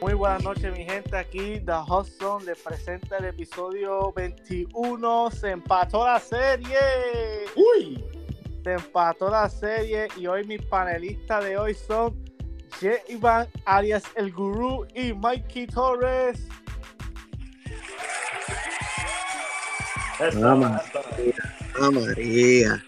[0.00, 1.16] Muy buenas noches, mi gente.
[1.16, 5.30] Aquí The Hudson les presenta el episodio 21.
[5.32, 6.78] Se empató la serie.
[7.56, 8.04] ¡Uy!
[8.62, 12.14] Se empató la serie y hoy mis panelistas de hoy son
[12.80, 12.92] J.
[13.08, 16.46] Iván alias El Gurú y Mikey Torres.
[20.20, 21.34] Eso, Ah, María.
[21.80, 22.84] Ah, María.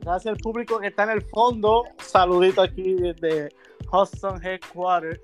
[0.00, 1.84] Gracias al público que está en el fondo.
[1.98, 3.50] Saludito aquí desde
[3.92, 5.20] Hudson Headquarters.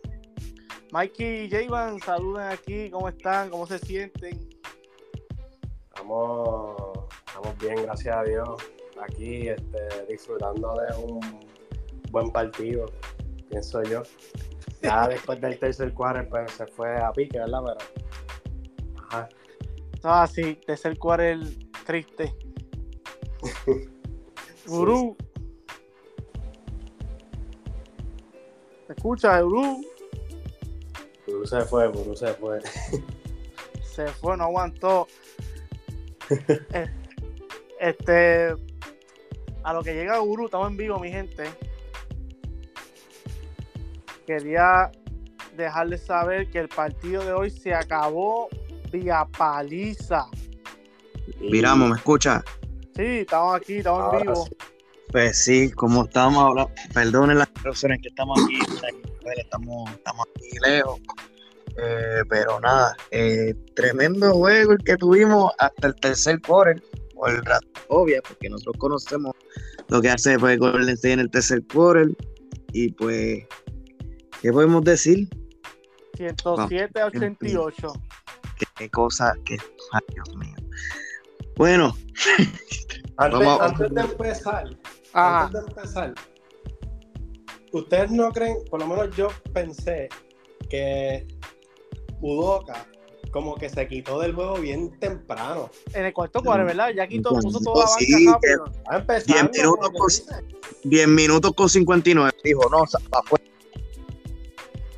[0.93, 1.99] Mikey y J.
[2.05, 2.91] saluden aquí.
[2.91, 3.51] ¿Cómo están?
[3.51, 4.49] ¿Cómo se sienten?
[5.89, 6.77] Estamos,
[7.27, 8.63] estamos bien, gracias a Dios.
[9.03, 11.21] Aquí este, disfrutando de un
[12.11, 12.87] buen partido,
[13.49, 14.03] pienso yo.
[14.83, 17.61] Ya después del tercer cuarto pues, se fue a pique, ¿verdad?
[17.65, 19.03] Pero.
[19.03, 19.29] Ajá.
[20.05, 21.39] Ah, sí, tercer quarter
[21.85, 22.35] triste.
[24.67, 25.17] Gurú.
[28.89, 29.85] ¿Me escucha, Gurú?
[31.25, 32.61] Puru se fue, Puru se fue.
[33.83, 35.07] Se fue, no aguantó.
[36.73, 36.91] Eh,
[37.79, 38.57] este.
[39.63, 41.45] A lo que llega Gurú, estamos en vivo, mi gente.
[44.27, 44.91] Quería
[45.55, 48.49] dejarles saber que el partido de hoy se acabó
[48.91, 50.27] vía paliza.
[51.41, 52.43] Miramos, ¿me escucha?
[52.97, 54.47] Sí, estamos aquí, estamos en vivo.
[54.47, 54.74] sí.
[55.11, 58.59] Pues sí, como estamos hablando, perdonen las razones que estamos aquí,
[59.37, 61.01] estamos, estamos aquí lejos.
[61.77, 66.83] Eh, pero nada, eh, tremendo juego el que tuvimos hasta el tercer quarter,
[67.15, 69.33] por el rato, obvia, porque nosotros conocemos
[69.89, 72.09] lo que hace pues, Golden State en el tercer quarter.
[72.73, 73.45] Y pues,
[74.41, 75.29] ¿qué podemos decir?
[76.17, 77.93] 107 a 88.
[78.59, 79.35] ¿Qué, qué cosa?
[79.45, 79.57] Que,
[79.93, 80.55] ay, Dios mío.
[81.57, 81.95] Bueno,
[83.17, 84.65] Antes, Vamos antes de empezar,
[85.15, 85.45] Ajá.
[85.47, 86.15] antes de empezar,
[87.73, 90.09] ¿ustedes no creen, por lo menos yo pensé
[90.69, 91.27] que
[92.21, 92.87] Udoka
[93.31, 95.71] como que se quitó del juego bien temprano?
[95.93, 96.91] En el cuarto cuadro, ¿verdad?
[96.95, 98.65] Ya quitó, puso toda la banca sí, rápido.
[98.91, 99.51] Va empezando.
[99.51, 100.45] 10 minutos con- que dice.
[100.85, 102.33] 10 minutos con 59.
[102.45, 103.45] Dijo, no, afuera.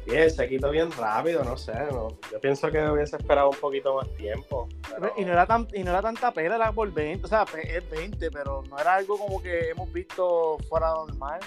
[0.06, 1.72] Bien, se quitó bien rápido, no sé.
[1.90, 2.08] No.
[2.30, 4.68] Yo pienso que hubiese esperado un poquito más tiempo.
[4.88, 7.24] pero- Y no, era tan, y no era tanta pela, era por 20.
[7.24, 11.40] O sea, es 20, pero no era algo como que hemos visto fuera normal.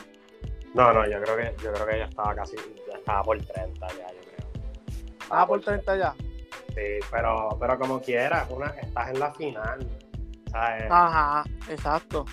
[0.73, 2.55] No, no, yo creo que yo creo que ya estaba casi,
[2.87, 4.63] ya estaba por 30 ya, yo creo.
[5.31, 6.13] Ah, por 30 ya.
[6.75, 9.79] Sí, pero, pero como quieras, una, estás en la final.
[10.51, 10.85] ¿sabes?
[10.89, 12.25] Ajá, exacto.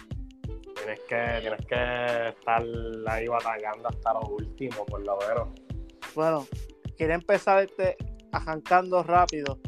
[0.74, 2.62] Tienes que, tienes que estar
[3.08, 5.48] ahí batallando hasta lo último, por lo menos.
[6.14, 6.46] Bueno,
[6.96, 7.96] quería empezar este
[8.32, 9.58] arrancando rápido.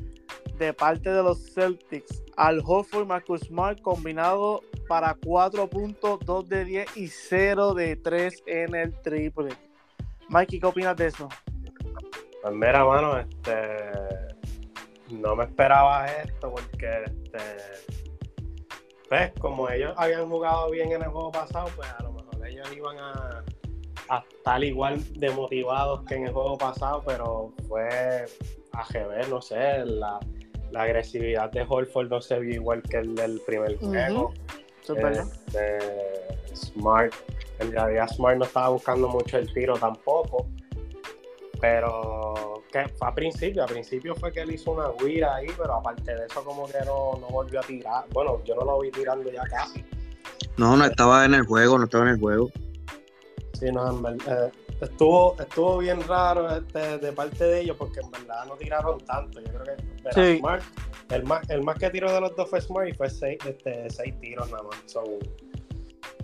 [0.56, 6.64] De parte de los Celtics, Al Horford Marcus Smart combinado para 4 puntos, 2 de
[6.64, 9.50] 10 y 0 de 3 en el triple.
[10.28, 11.28] Mikey, ¿qué opinas de eso?
[12.42, 13.54] Pues mira, mano, este
[15.10, 17.38] no me esperaba esto porque este
[19.08, 22.70] pues como ellos habían jugado bien en el juego pasado, pues a lo mejor ellos
[22.76, 23.44] iban a,
[24.08, 28.26] a estar igual de motivados que en el juego pasado, pero fue
[28.72, 30.20] a ver, no sé, la,
[30.70, 34.32] la agresividad de Holford no se vio igual que el del primer juego.
[34.82, 35.26] Es verdad.
[35.46, 37.12] Este, Smart,
[37.58, 40.46] en realidad Smart no estaba buscando mucho el tiro tampoco,
[41.60, 45.74] pero que fue a principio, a principio fue que él hizo una guira ahí, pero
[45.74, 48.90] aparte de eso como que no, no volvió a tirar, bueno, yo no lo vi
[48.90, 49.84] tirando ya casi,
[50.56, 52.50] No, no estaba en el juego, no estaba en el juego.
[53.58, 58.00] Sí, no, en verdad, eh, estuvo, estuvo bien raro este, de parte de ellos porque
[58.00, 60.38] en verdad no tiraron tanto, yo creo que Sí.
[60.38, 60.62] Smart,
[61.10, 63.90] el más, el más que tiró de los dos fue Smart y fue seis, este,
[63.90, 65.02] seis tiros nada más, so,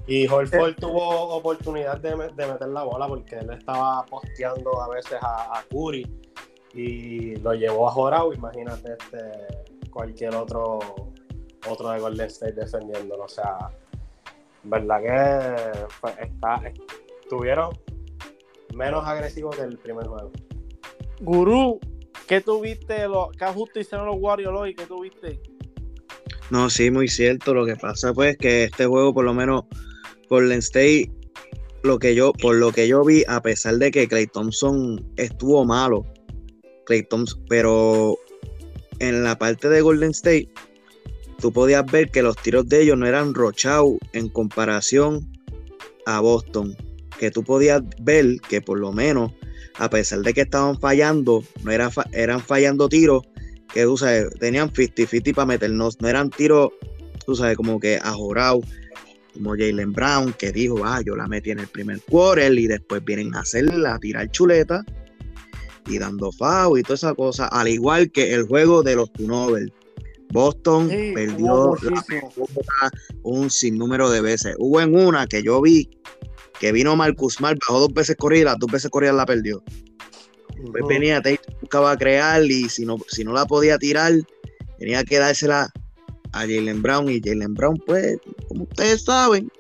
[0.06, 5.18] Y Holford tuvo oportunidad de, de meter la bola porque él estaba posteando a veces
[5.20, 6.06] a, a Curry
[6.74, 8.32] y lo llevó a Jorau.
[8.32, 10.78] Imagínate este, cualquier otro
[11.66, 13.24] otro de Golden State defendiéndolo.
[13.24, 13.56] O sea,
[14.64, 16.60] verdad que fue- está,
[17.25, 17.71] estuvieron
[18.75, 20.31] menos agresivos que el primer juego.
[21.21, 21.81] Gurú,
[22.29, 23.09] ¿qué tuviste?
[23.09, 24.75] Lo, ¿Qué ajuste hicieron los Warriors hoy?
[24.75, 25.41] ¿Qué tuviste?
[26.50, 27.55] No, sí, muy cierto.
[27.55, 29.65] Lo que pasa pues que este juego, por lo menos,
[30.29, 31.11] Golden State,
[31.82, 35.65] lo que yo, por lo que yo vi, a pesar de que Clay Thompson estuvo
[35.65, 36.05] malo,
[36.87, 38.17] Clay Thompson, pero
[38.99, 40.49] en la parte de Golden State,
[41.41, 45.31] tú podías ver que los tiros de ellos no eran rochados en comparación
[46.06, 46.76] a Boston.
[47.25, 49.32] Que tú podías ver que por lo menos,
[49.79, 53.23] a pesar de que estaban fallando, no era fa- eran fallando tiros
[53.73, 56.69] que tú sabes, tenían 50-50 para meternos, no eran tiros,
[57.25, 58.67] tú sabes, como que ajorados.
[59.32, 63.03] como Jalen Brown, que dijo, ah, yo la metí en el primer quarter y después
[63.03, 64.85] vienen a hacerla, a tirar chuleta
[65.88, 69.73] y dando foul y toda esa cosa, al igual que el juego de los turnovers.
[70.31, 71.73] Boston perdió
[73.23, 74.55] un sinnúmero de veces.
[74.59, 75.88] Hubo en una que yo vi
[76.64, 79.62] que vino Marcus Mar, bajó dos veces corrida, dos veces corrida la perdió.
[80.56, 84.14] Después venía, te buscaba crear y si no, si no la podía tirar,
[84.78, 85.70] tenía que dársela
[86.32, 88.16] a Jalen Brown y Jalen Brown, pues,
[88.49, 89.52] como ustedes saben,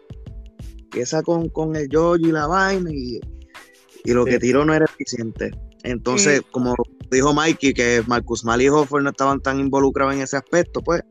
[0.78, 3.20] empieza con, con el George y la vaina y,
[4.06, 5.50] lo que tiró no era eficiente.
[5.82, 6.74] Entonces, como
[7.10, 11.02] dijo Mikey, que Marcus Mal y Hofford no estaban tan involucrados en ese aspecto, pues.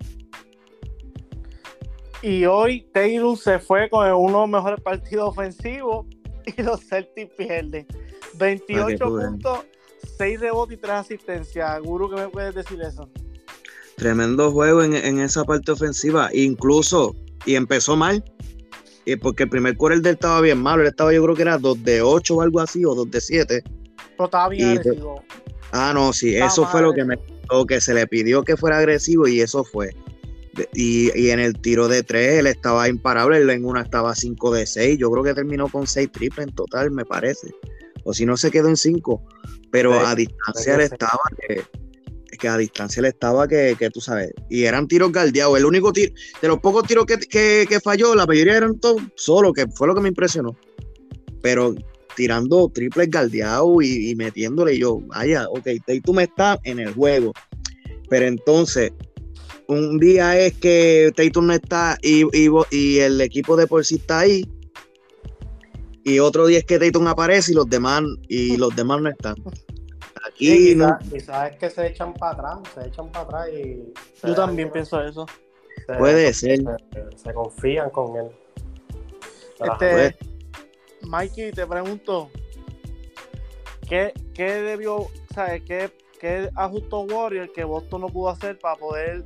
[2.24, 6.06] Y hoy Taylor se fue con uno de los mejores partidos ofensivos
[6.58, 7.86] y los Celtics pierden.
[8.36, 9.60] 28 puntos,
[10.18, 11.82] 6 rebotes y 3 asistencias.
[11.82, 13.10] Guru, ¿qué me puedes decir eso?
[13.98, 17.14] Tremendo juego en, esa parte ofensiva, incluso,
[17.46, 18.24] y empezó mal,
[19.06, 21.58] y porque el primer quarter del estaba bien malo, él estaba yo creo que era
[21.58, 23.64] 2 de 8 o algo así, o 2 de 7.
[24.18, 25.22] Pero estaba bien agresivo.
[25.74, 27.20] Ah, no, sí, eso fue lo que me
[27.68, 29.96] que se le pidió que fuera agresivo y eso fue.
[30.74, 34.68] Y, en el tiro de 3 él estaba imparable, él en una estaba 5 de
[34.68, 37.48] 6, yo creo que terminó con 6 triples en total, me parece.
[38.04, 39.24] O si no se quedó en 5,
[39.72, 41.64] pero a distancia él estaba que
[42.38, 45.58] que a distancia le estaba que, tú sabes, y eran tiros galdeados.
[45.58, 49.66] El único tiro, de los pocos tiros que, falló, la mayoría eran todos solo, que
[49.68, 50.56] fue lo que me impresionó.
[51.42, 51.74] Pero
[52.16, 55.68] tirando triples galdeados y, metiéndole, yo, vaya, ok,
[56.04, 57.34] tú me estás en el juego.
[58.10, 58.92] Pero entonces,
[59.68, 64.20] un día es que Tatum no está y, y, el equipo de por sí está
[64.20, 64.46] ahí.
[66.04, 69.36] Y otro día es que Tatum aparece y los demás, y los demás no están.
[70.40, 70.76] Y
[71.22, 73.94] sabes que se echan para atrás, se echan para atrás y.
[74.28, 75.26] Yo también pienso eso.
[75.98, 76.60] Puede ser.
[77.16, 78.32] Se, confían con él.
[79.60, 80.16] Este,
[81.04, 82.30] Mikey, te pregunto,
[83.88, 89.24] ¿qué, qué debió, sabes, qué, qué ajustó Warrior que Boston no pudo hacer para poder,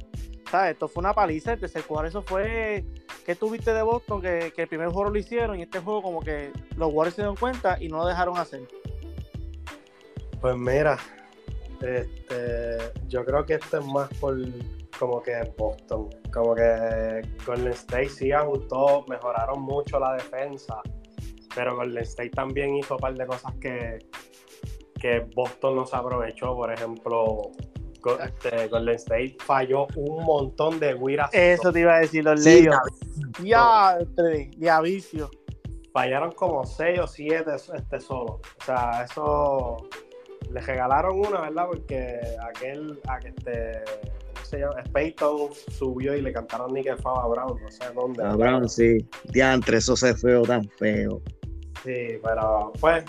[0.48, 2.86] sabes, esto fue una paliza, el tercer eso fue,
[3.26, 6.22] ¿qué tuviste de Boston que, que el primer juego lo hicieron y este juego como
[6.22, 8.62] que los Warriors se dieron cuenta y no lo dejaron hacer?
[10.42, 10.98] Pues mira,
[11.82, 12.78] este,
[13.08, 14.38] yo creo que esto es más por
[14.98, 16.10] como que Boston.
[16.34, 20.82] Como que Golden State sí ajustó, mejoraron mucho la defensa,
[21.56, 24.00] pero Golden State también hizo un par de cosas que,
[25.00, 26.56] que Boston no se aprovechó.
[26.56, 27.52] Por ejemplo,
[28.19, 31.30] este, Golden State falló un montón de guiras.
[31.33, 32.68] Eso te iba a decir, los sí,
[33.44, 35.30] Ya, de vicio.
[35.94, 38.39] Fallaron como 6 o 7 este solo.
[38.59, 39.77] O sea, eso
[40.51, 41.65] le regalaron una, ¿verdad?
[41.68, 43.83] Porque aquel, a que este,
[44.33, 44.86] ¿cómo se llama?
[44.86, 48.24] Spayton subió y le cantaron Nick Fava a Brown, no sé dónde.
[48.24, 48.98] A Brown, sí.
[49.25, 51.21] Diantre, eso se feo tan feo.
[51.83, 53.04] Sí, pero pues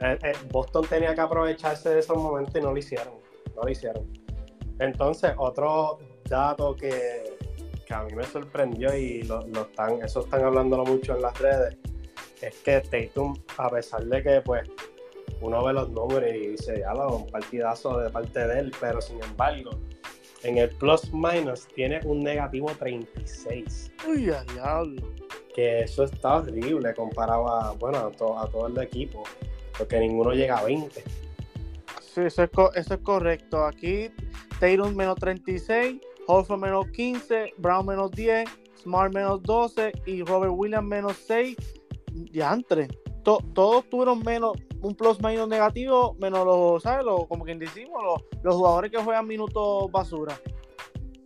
[0.00, 3.21] eh, eh, Boston tenía que aprovecharse de esos momentos y no lo hicieron.
[3.56, 4.06] No lo hicieron.
[4.78, 7.36] Entonces, otro dato que,
[7.86, 11.38] que a mí me sorprendió y lo, lo están, eso están hablándolo mucho en las
[11.38, 11.76] redes,
[12.40, 14.68] es que Tatum, a pesar de que pues
[15.40, 19.00] uno ve los números y dice, ya lo, un partidazo de parte de él, pero
[19.00, 19.70] sin embargo,
[20.42, 23.92] en el plus minus tiene un negativo 36.
[24.08, 25.02] Uy, diablo.
[25.54, 29.22] Que eso está horrible comparado a, bueno, a, todo el equipo,
[29.76, 31.04] porque ninguno llega a 20.
[32.14, 33.64] Sí, eso es, eso es correcto.
[33.64, 34.10] Aquí
[34.60, 38.48] Taylor menos 36, Horford menos 15, Brown menos 10,
[38.82, 41.56] Smart menos 12 y Robert Williams menos 6.
[42.32, 42.88] Ya entre.
[43.22, 44.52] todos tuvieron menos,
[44.82, 47.04] un plus minus negativo, menos los, ¿sabes?
[47.04, 48.02] Los, como quien decimos,
[48.42, 50.38] los, jugadores que juegan minutos basura.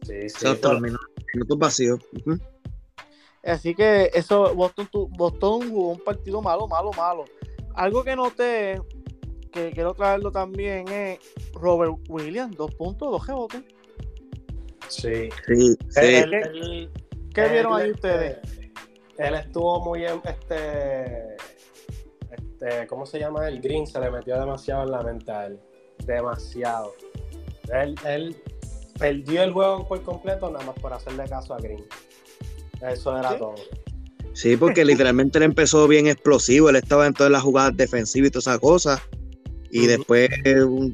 [0.02, 0.46] Sí, sí.
[0.46, 1.98] Exacto, minutos, vacíos.
[3.42, 7.24] Así que eso, Boston, Boston jugó un partido malo, malo, malo.
[7.74, 8.80] Algo que noté,
[9.50, 11.18] que quiero traerlo también, es
[11.54, 13.62] Robert Williams, dos puntos, dos rebotes.
[14.88, 15.28] Sí.
[15.46, 15.76] Sí,
[17.34, 18.38] ¿Qué, vieron ahí ustedes?
[19.18, 21.36] Él estuvo muy, este
[22.56, 23.48] este, ¿cómo se llama?
[23.48, 25.60] El Green se le metió demasiado en la mente a él.
[26.06, 26.94] Demasiado.
[27.72, 28.36] Él,
[28.98, 31.84] perdió el juego por completo nada más por hacerle caso a Green.
[32.80, 33.56] Eso era todo.
[34.32, 36.70] Sí, porque literalmente él empezó bien explosivo.
[36.70, 39.02] Él estaba en todas las jugadas defensivas y todas esas cosas.
[39.76, 40.28] Y después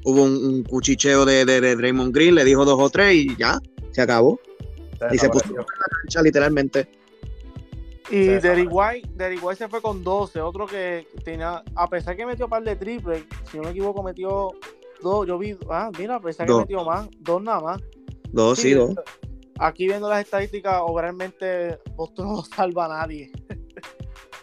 [0.05, 3.61] hubo un, cuchicheo de, de, Draymond Green, le dijo dos o tres y ya,
[3.93, 4.41] se acabó.
[5.13, 6.89] y se puso en la cancha literalmente.
[8.11, 9.09] Y Derry White,
[9.41, 12.77] White se fue con 12, otro que tenía, a pesar que metió un par de
[12.77, 14.51] triples, si no me equivoco, metió
[15.01, 17.83] dos, yo vi, ah, mira, a pesar que metió más, dos nada más.
[18.31, 18.95] Dos, sí, dos.
[19.59, 23.31] aquí viendo las estadísticas, obviamente Boston no salva a nadie.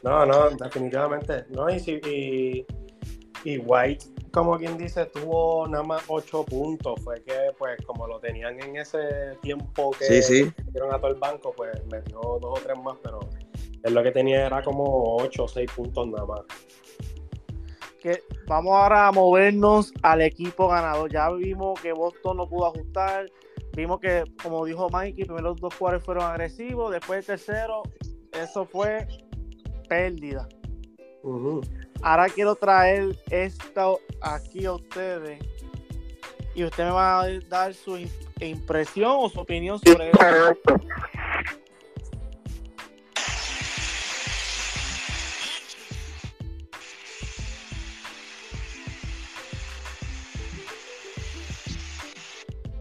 [0.01, 1.45] No, no, definitivamente.
[1.49, 2.65] No, y, si, y,
[3.43, 6.99] y White, como quien dice, tuvo nada más 8 puntos.
[7.03, 8.99] Fue que, pues, como lo tenían en ese
[9.41, 10.51] tiempo que Sí, sí.
[10.71, 13.19] dieron a todo el banco, pues metió dos o tres más, pero
[13.83, 16.41] él lo que tenía era como 8 o 6 puntos nada más.
[18.01, 21.11] que vamos ahora a movernos al equipo ganador.
[21.11, 23.29] Ya vimos que Boston no pudo ajustar.
[23.75, 26.91] Vimos que, como dijo Mikey, primero los dos cuartos fueron agresivos.
[26.93, 27.83] Después el tercero,
[28.31, 29.05] eso fue
[29.89, 30.47] pérdida.
[31.23, 31.59] Ujú.
[32.01, 35.39] Ahora quiero traer esto aquí a ustedes.
[36.55, 40.75] Y ustedes me van a dar su im- impresión o su opinión sobre esto.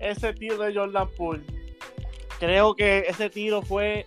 [0.01, 1.43] Ese tiro de Jordan Poole.
[2.39, 4.07] Creo que ese tiro fue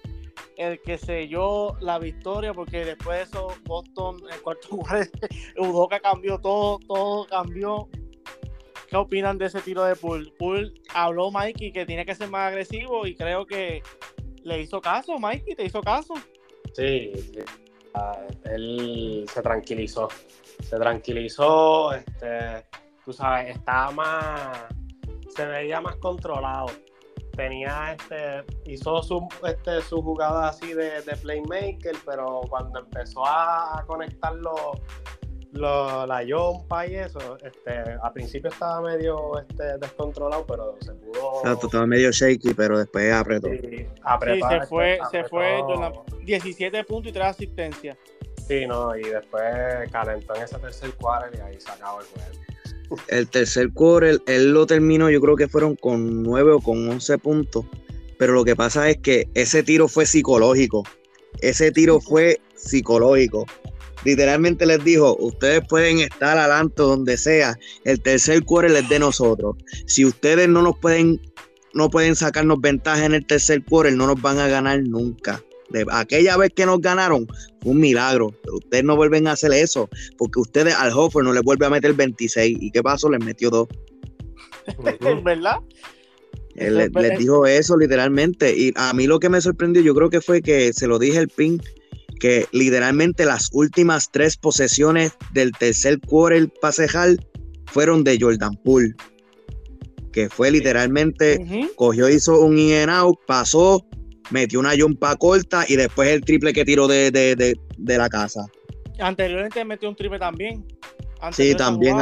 [0.61, 5.09] el que selló la victoria porque después de eso Boston el cuarto lugar
[5.57, 7.89] Udoka cambió todo, todo cambió.
[8.87, 10.31] ¿Qué opinan de ese tiro de Poole?
[10.37, 13.81] Poole habló Mikey que tiene que ser más agresivo y creo que
[14.43, 16.13] le hizo caso, Mikey, te hizo caso.
[16.73, 17.39] Sí, sí.
[17.93, 20.09] Ah, él se tranquilizó.
[20.61, 22.65] Se tranquilizó, este,
[23.03, 24.65] tú sabes, estaba más,
[25.35, 26.67] se veía más controlado.
[27.35, 33.83] Tenía, este, hizo su, este, su jugada así de, de playmaker, pero cuando empezó a,
[33.87, 34.59] conectar los,
[35.53, 41.39] los- la yompa y eso, este, al principio estaba medio este, descontrolado, pero se pudo.
[41.41, 43.47] Exacto, estaba medio shaky, pero después apretó.
[43.49, 45.67] sí, apretar, Sí, se fue- este, se fue apretó.
[45.67, 45.93] Jordan
[46.25, 47.97] 17 puntos y 3 asistencias.
[48.47, 52.29] Sí, no, y después calentó en ese tercer cuarto y ahí se acabó el juego.
[53.07, 57.17] El tercer quarter, él lo terminó, yo creo que fueron con 9 o con 11
[57.17, 57.65] puntos.
[58.17, 60.83] Pero lo que pasa es que ese tiro fue psicológico.
[61.41, 63.45] Ese tiro fue psicológico.
[64.03, 67.57] Literalmente les dijo, ustedes pueden estar adelante donde sea.
[67.83, 69.55] El tercer quarter es de nosotros.
[69.85, 71.21] Si ustedes no nos pueden,
[71.73, 75.41] no pueden sacarnos ventaja en el tercer quarter, no nos van a ganar nunca.
[75.71, 77.27] De aquella vez que nos ganaron,
[77.61, 78.33] fue un milagro.
[78.43, 81.69] Pero ustedes no vuelven a hacer eso porque ustedes al Hoffer no le vuelve a
[81.69, 82.57] meter 26.
[82.59, 83.09] ¿Y qué pasó?
[83.09, 83.67] Les metió dos.
[85.23, 85.57] ¿Verdad?
[86.55, 88.55] Él les dijo eso literalmente.
[88.55, 91.19] Y a mí lo que me sorprendió, yo creo que fue que se lo dije
[91.19, 91.61] el pin,
[92.19, 97.15] que literalmente las últimas tres posesiones del tercer quarter pasejar
[97.67, 98.93] fueron de Jordan Poole.
[100.11, 101.71] Que fue literalmente, Ujú.
[101.75, 103.85] cogió, hizo un in and out, pasó,
[104.31, 108.09] metió una jumpa corta y después el triple que tiró de, de- de- de la
[108.09, 108.45] casa.
[108.99, 110.65] Anteriormente metió un triple también.
[111.31, 111.97] Sí, también.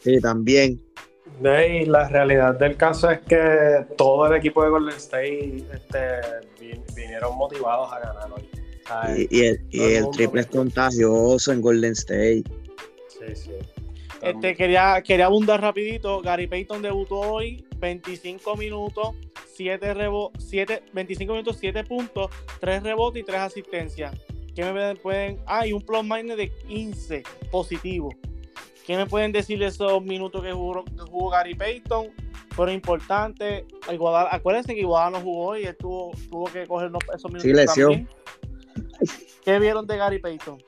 [0.00, 0.80] Sí, también.
[1.42, 5.98] Y la realidad del caso es que todo el equipo de Golden State este,
[6.60, 8.48] vin- vinieron motivados a ganar hoy.
[8.86, 9.26] ¿sabes?
[9.30, 12.44] Y, y el, y el triple es contagioso en Golden State.
[13.08, 13.50] Sí, sí.
[14.22, 16.20] Este, quería, quería abundar rapidito.
[16.22, 19.16] Gary Payton debutó hoy, 25 minutos,
[19.54, 24.14] 7 rebo 7, 25 minutos, 7 puntos, 3 rebotes y 3 asistencias.
[24.54, 25.40] ¿Qué me pueden?
[25.46, 28.10] Ah, y un plus minus de 15 positivo.
[28.86, 32.08] ¿Qué me pueden decir de esos minutos que jugó, que jugó Gary Payton?
[32.50, 33.64] Fueron importantes.
[33.90, 37.52] Iguodala- acuérdense que Iguodala no jugó y él tuvo, tuvo que coger esos minutos Sí,
[37.54, 37.90] lesión.
[37.92, 38.08] también.
[39.44, 40.62] ¿Qué vieron de Gary Payton?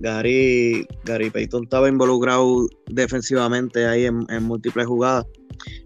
[0.00, 5.26] Gary, Gary Payton estaba involucrado defensivamente ahí en, en múltiples jugadas.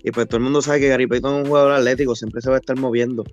[0.05, 2.49] Y pues todo el mundo sabe que Gary Payton es un jugador atlético, siempre se
[2.51, 3.25] va a estar moviendo.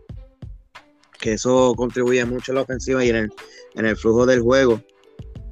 [1.19, 3.29] Que eso contribuye mucho en la ofensiva y en el,
[3.75, 4.81] en el flujo del juego.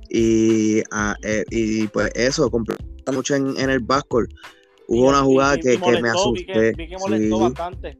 [0.10, 4.30] Y, ah, eh, y pues eso, completa mucho en, en el backcourt.
[4.88, 6.74] Hubo Y- una jugada que, que me molestó, vi que- asusté.
[6.78, 7.44] Vi que molestó Sí.
[7.44, 7.98] bastante.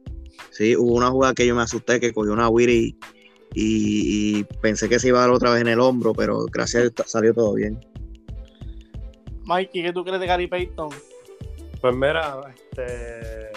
[0.50, 2.98] Sí, hubo una jugada que yo me asusté, que cogió una Wiri y,
[3.54, 6.88] y pensé que se iba a dar otra vez en el hombro, pero gracias a
[6.88, 7.78] Dios salió todo bien.
[9.44, 10.90] Mikey, ¿qué tú crees de Gary Payton?
[11.80, 13.50] Pues mira, este,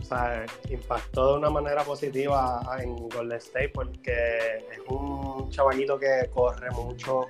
[0.00, 4.12] o sea, impactó de una manera positiva en Golden State porque
[4.72, 7.26] es un chavallito que corre mucho,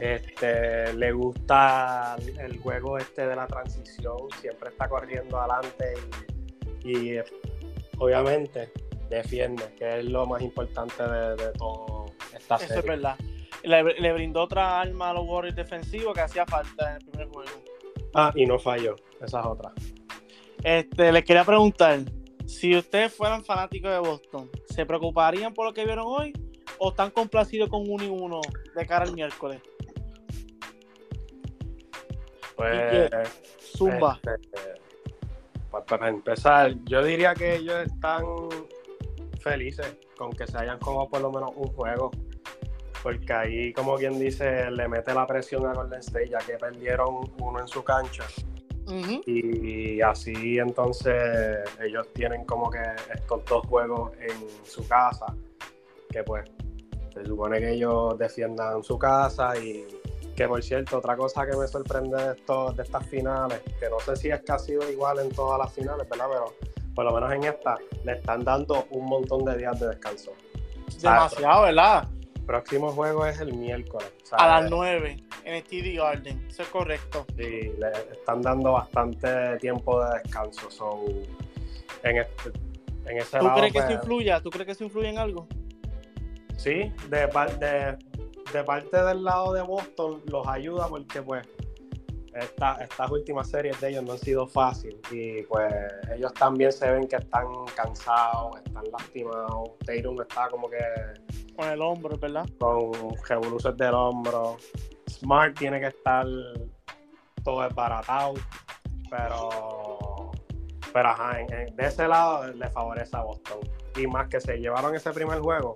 [0.00, 5.94] este, le gusta el juego este de la transición, siempre está corriendo adelante
[6.82, 7.20] y, y,
[7.98, 8.72] obviamente
[9.08, 13.16] defiende, que es lo más importante de, de todo esta Eso es verdad.
[13.62, 17.28] Le, le brindó otra arma a los Warriors defensivos que hacía falta en el primer
[17.28, 17.50] juego.
[18.14, 19.72] Ah, y no falló, esa es otra.
[20.62, 22.00] Este, les quería preguntar,
[22.46, 26.32] si ustedes fueran fanáticos de Boston, ¿se preocuparían por lo que vieron hoy
[26.78, 28.40] o están complacidos con uno y uno
[28.74, 29.60] de cara al miércoles?
[32.56, 33.10] Pues,
[33.60, 34.18] Zumba.
[34.22, 34.80] Este,
[35.70, 38.24] pues para empezar, yo diría que ellos están
[39.40, 42.10] felices con que se hayan jugado por lo menos un juego.
[43.02, 47.30] Porque ahí, como quien dice, le mete la presión a Golden State, ya que perdieron
[47.40, 48.24] uno en su cancha.
[49.26, 55.26] Y así entonces ellos tienen como que estos dos juegos en su casa,
[56.08, 56.48] que pues
[57.12, 59.86] se supone que ellos defiendan su casa y
[60.36, 63.98] que por cierto, otra cosa que me sorprende de, estos, de estas finales, que no
[64.00, 66.26] sé si es que ha sido igual en todas las finales, ¿verdad?
[66.30, 66.54] Pero
[66.96, 70.32] por lo menos en esta le están dando un montón de días de descanso.
[71.00, 72.08] Demasiado, ¿verdad?
[72.46, 74.10] Próximo juego es el miércoles.
[74.32, 77.26] A las 9 en el TD Garden, eso es correcto.
[77.36, 80.70] Sí, le están dando bastante tiempo de descanso.
[80.70, 81.04] So,
[82.02, 82.50] en, este,
[83.06, 84.40] en ese ¿Tú crees que pues, eso influye?
[84.40, 85.46] ¿Tú crees que eso influye en algo?
[86.56, 87.98] Sí, de, de,
[88.52, 91.46] de parte del lado de Boston los ayuda porque pues
[92.40, 95.72] estas últimas series de ellos no han sido fáciles y pues
[96.14, 99.70] ellos también se ven que están cansados, están lastimados.
[99.84, 100.78] Tatum está como que
[101.56, 102.46] con el hombro, ¿verdad?
[102.58, 102.92] Con
[103.28, 104.56] revoluciones del hombro.
[105.08, 106.26] Smart tiene que estar
[107.42, 108.34] todo desbaratado,
[109.10, 110.30] pero
[110.92, 113.58] pero ajá, de ese lado le favorece a Boston.
[113.96, 115.74] Y más que se llevaron ese primer juego,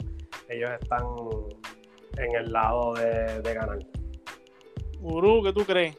[0.49, 1.05] ellos están
[2.17, 3.79] en el lado de, de ganar.
[5.01, 5.97] Uru, ¿qué tú crees?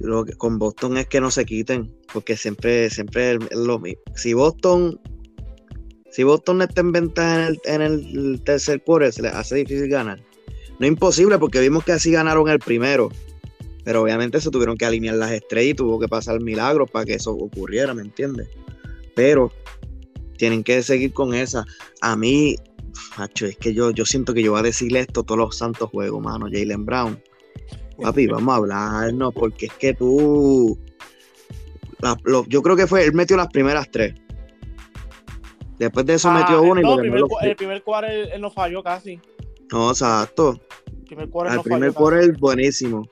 [0.00, 4.00] Lo que con Boston es que no se quiten, porque siempre, siempre es lo mismo.
[4.14, 5.00] Si Boston,
[6.10, 10.22] si Boston está en ventaja en el, tercer quarter, se les hace difícil ganar.
[10.78, 13.08] No imposible, porque vimos que así ganaron el primero.
[13.84, 17.14] Pero obviamente se tuvieron que alinear las estrellas y tuvo que pasar milagros para que
[17.14, 18.48] eso ocurriera, ¿me entiendes?
[19.14, 19.52] Pero
[20.36, 21.64] tienen que seguir con esa.
[22.02, 22.56] A mí,
[23.16, 25.88] macho, es que yo, yo siento que yo voy a decirle esto todos los santos
[25.88, 26.46] juegos, mano.
[26.50, 27.18] Jalen Brown
[28.00, 30.78] Papi, vamos a hablarnos, porque es que tú.
[32.48, 34.14] yo creo que fue, él metió las primeras tres.
[35.78, 38.82] Después de eso metió ah, una y no, primer, el primer cuadro él, no falló
[38.82, 39.20] casi.
[39.70, 40.58] No, exacto.
[40.86, 43.06] El primer cuadro el primer cuadro buenísimo.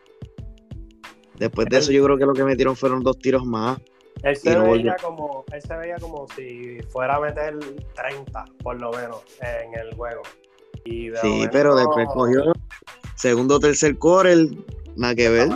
[1.39, 3.79] Después de eso, yo creo que lo que metieron fueron dos tiros más.
[4.23, 7.59] Él se, veía como, él se veía como si fuera a meter
[7.95, 10.23] 30, por lo menos, en el juego.
[10.85, 12.53] sí, pero después cogió
[13.17, 14.49] Segundo, tercer core,
[14.97, 15.49] nada que ver.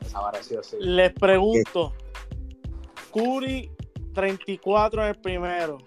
[0.00, 0.76] Desapareció, sí.
[0.80, 1.92] Les pregunto,
[3.12, 3.70] Curry
[4.14, 5.78] 34 en el primero,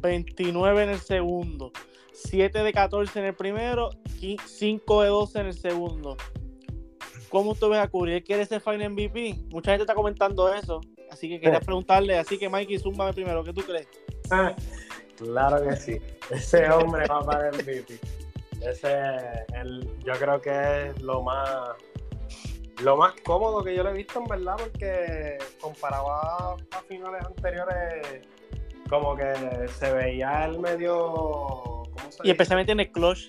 [0.00, 1.72] 29 en el segundo,
[2.12, 3.90] 7 de 14 en el primero,
[4.46, 6.16] 5 de 12 en el segundo.
[7.28, 8.14] ¿Cómo usted ve a Curry?
[8.14, 9.34] ¿Él quiere ser Final MVP?
[9.50, 10.80] Mucha gente está comentando eso.
[11.10, 13.88] Así que quería preguntarle, así que Mikey, zúmbame primero, ¿qué tú crees?
[15.16, 15.98] claro que sí.
[16.30, 17.98] Ese hombre va para el MVP.
[18.60, 18.92] Ese,
[19.54, 21.70] el, yo creo que es lo más
[22.82, 26.56] lo más cómodo que yo le he visto en verdad, porque comparado a,
[26.88, 28.26] finales anteriores,
[28.88, 31.82] como que se veía el medio.
[32.22, 33.28] y especialmente en el clutch.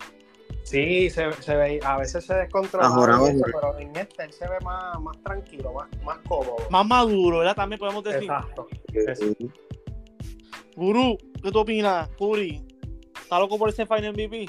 [0.64, 5.00] Sí, se, se veía, a veces se descontrolaba, pero en este él se ve más,
[5.02, 6.58] más tranquilo, más, más cómodo.
[6.70, 7.56] Más maduro, ¿verdad?
[7.56, 8.24] También podemos decir.
[8.24, 8.68] Exacto.
[10.76, 12.08] Guru, ¿qué tú opinas?
[12.10, 12.64] Puri,
[13.20, 14.46] ¿está loco por ese Final MVP?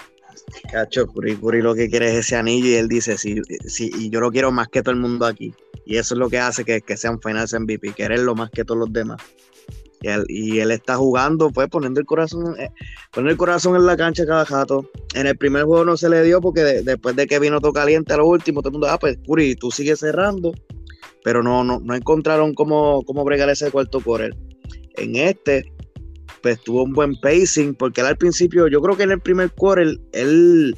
[0.70, 4.10] Cacho, Curry, Curry lo que quiere es ese anillo y él dice, sí, sí, y
[4.10, 5.54] yo lo quiero más que todo el mundo aquí.
[5.84, 8.80] Y eso es lo que hace que, que sean finales MVP, quererlo más que todos
[8.80, 9.20] los demás.
[10.02, 12.70] Y él, y él está jugando, pues poniendo el corazón, eh,
[13.16, 14.88] el corazón en la cancha cada jato.
[15.14, 18.14] En el primer juego no se le dio porque después de que vino todo caliente
[18.14, 20.52] a lo último, todo el mundo, ah, pues Curry, tú sigues cerrando.
[21.22, 24.22] Pero no, no, no encontraron cómo, cómo bregar ese cuarto por.
[24.22, 25.70] En este,
[26.42, 29.50] pues tuvo un buen pacing, porque él al principio, yo creo que en el primer
[29.52, 30.76] quarter, él,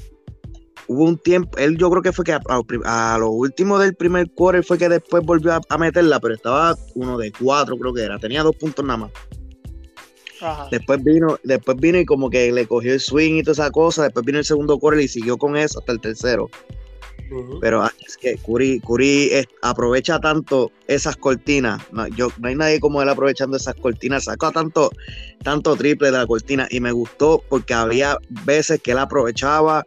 [0.87, 4.65] hubo un tiempo, él yo creo que fue que a, lo último del primer quarter
[4.65, 8.43] fue que después volvió a, meterla, pero estaba uno de cuatro, creo que era, tenía
[8.43, 9.11] dos puntos nada más.
[10.73, 14.03] Después vino, después vino y como que le cogió el swing y toda esa cosa,
[14.03, 16.51] después vino el segundo quarter y siguió con eso hasta el tercero.
[17.61, 18.81] Pero es que Curry,
[19.63, 21.81] aprovecha tanto esas cortinas.
[21.93, 24.25] No, yo, no hay nadie como él aprovechando esas cortinas.
[24.25, 24.91] Sacó tanto,
[25.43, 26.67] tanto triple de la cortina.
[26.71, 29.85] Y me gustó porque había veces que él aprovechaba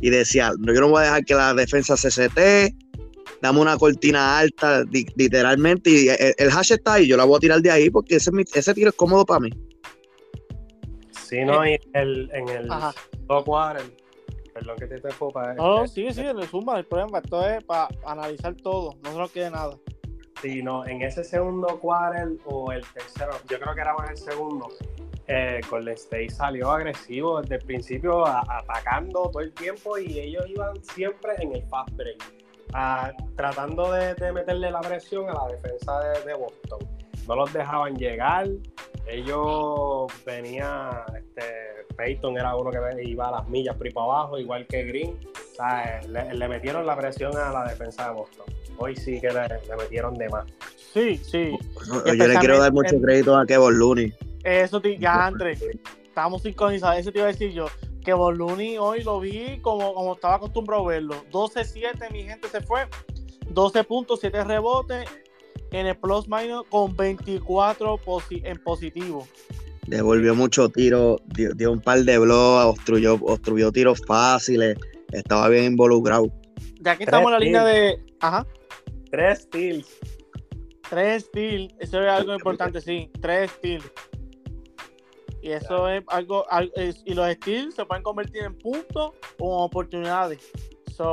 [0.00, 2.74] y decía, no, yo no voy a dejar que la defensa se sete,
[3.42, 4.84] dame una cortina alta,
[5.16, 8.30] literalmente, y el, hash está ahí, yo la voy a tirar de ahí porque ese,
[8.54, 9.50] ese tiro es cómodo para mí.
[11.10, 12.68] Sí, no, y el, en el
[13.26, 13.44] dos
[14.56, 15.52] Perdón que te interrumpa.
[15.52, 17.18] No, sí, sí, le suma el problema.
[17.18, 19.76] Esto es para analizar todo, no se nos quede nada.
[20.40, 24.16] Sí, no, en ese segundo quarter o el tercero, yo creo que era más el
[24.16, 24.68] segundo,
[25.26, 30.82] eh, Golden State salió agresivo desde el principio, atacando todo el tiempo y ellos iban
[30.84, 32.22] siempre en el fast break,
[33.36, 36.78] tratando de, meterle la presión a la defensa de, Boston.
[37.26, 38.48] No los dejaban llegar.
[39.06, 41.42] Ellos venía, este,
[41.96, 45.18] Peyton era uno que iba a las millas por ahí para abajo, igual que Green.
[45.34, 48.46] O sea, le, metieron la presión a la defensa de Boston.
[48.78, 50.46] Hoy sí que le, metieron de más.
[50.92, 51.56] Sí, sí.
[52.04, 54.14] Yo le quiero dar mucho crédito a Kevin Looney.
[54.42, 55.64] Eso, ya, Andrés,
[56.04, 56.98] estamos sincronizados.
[56.98, 57.66] Eso te iba a decir yo.
[58.04, 61.24] Que Looney hoy lo vi como, como estaba acostumbrado a verlo.
[61.32, 62.86] 12-7, mi gente se fue.
[63.48, 65.08] 12 puntos, 7 rebotes
[65.72, 68.00] en el plus minus con 24
[68.30, 69.26] en positivo.
[69.86, 74.76] Devolvió mucho tiro, dio, un par de blogs, obstruyó, obstruyó tiros fáciles,
[75.12, 76.32] estaba bien involucrado.
[76.80, 78.02] Ya que estamos en la línea de.
[78.20, 78.46] Ajá.
[79.10, 79.88] Tres steals.
[80.88, 83.10] Tres steals, eso es algo importante, sí.
[83.20, 83.90] Tres steals.
[85.42, 86.44] Y eso es algo,
[87.04, 90.40] y los steals se pueden convertir en puntos o oportunidades.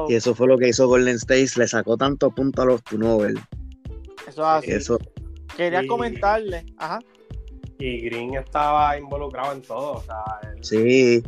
[0.10, 3.40] y eso fue lo que hizo Golden State, le sacó tantos puntos a los turnovers.
[4.34, 4.72] Eso así.
[4.72, 4.98] Eso.
[5.56, 7.00] Quería comentarle, ajá.
[7.80, 10.24] Y Green estaba involucrado en todo, o sea,
[10.62, 11.24] sí.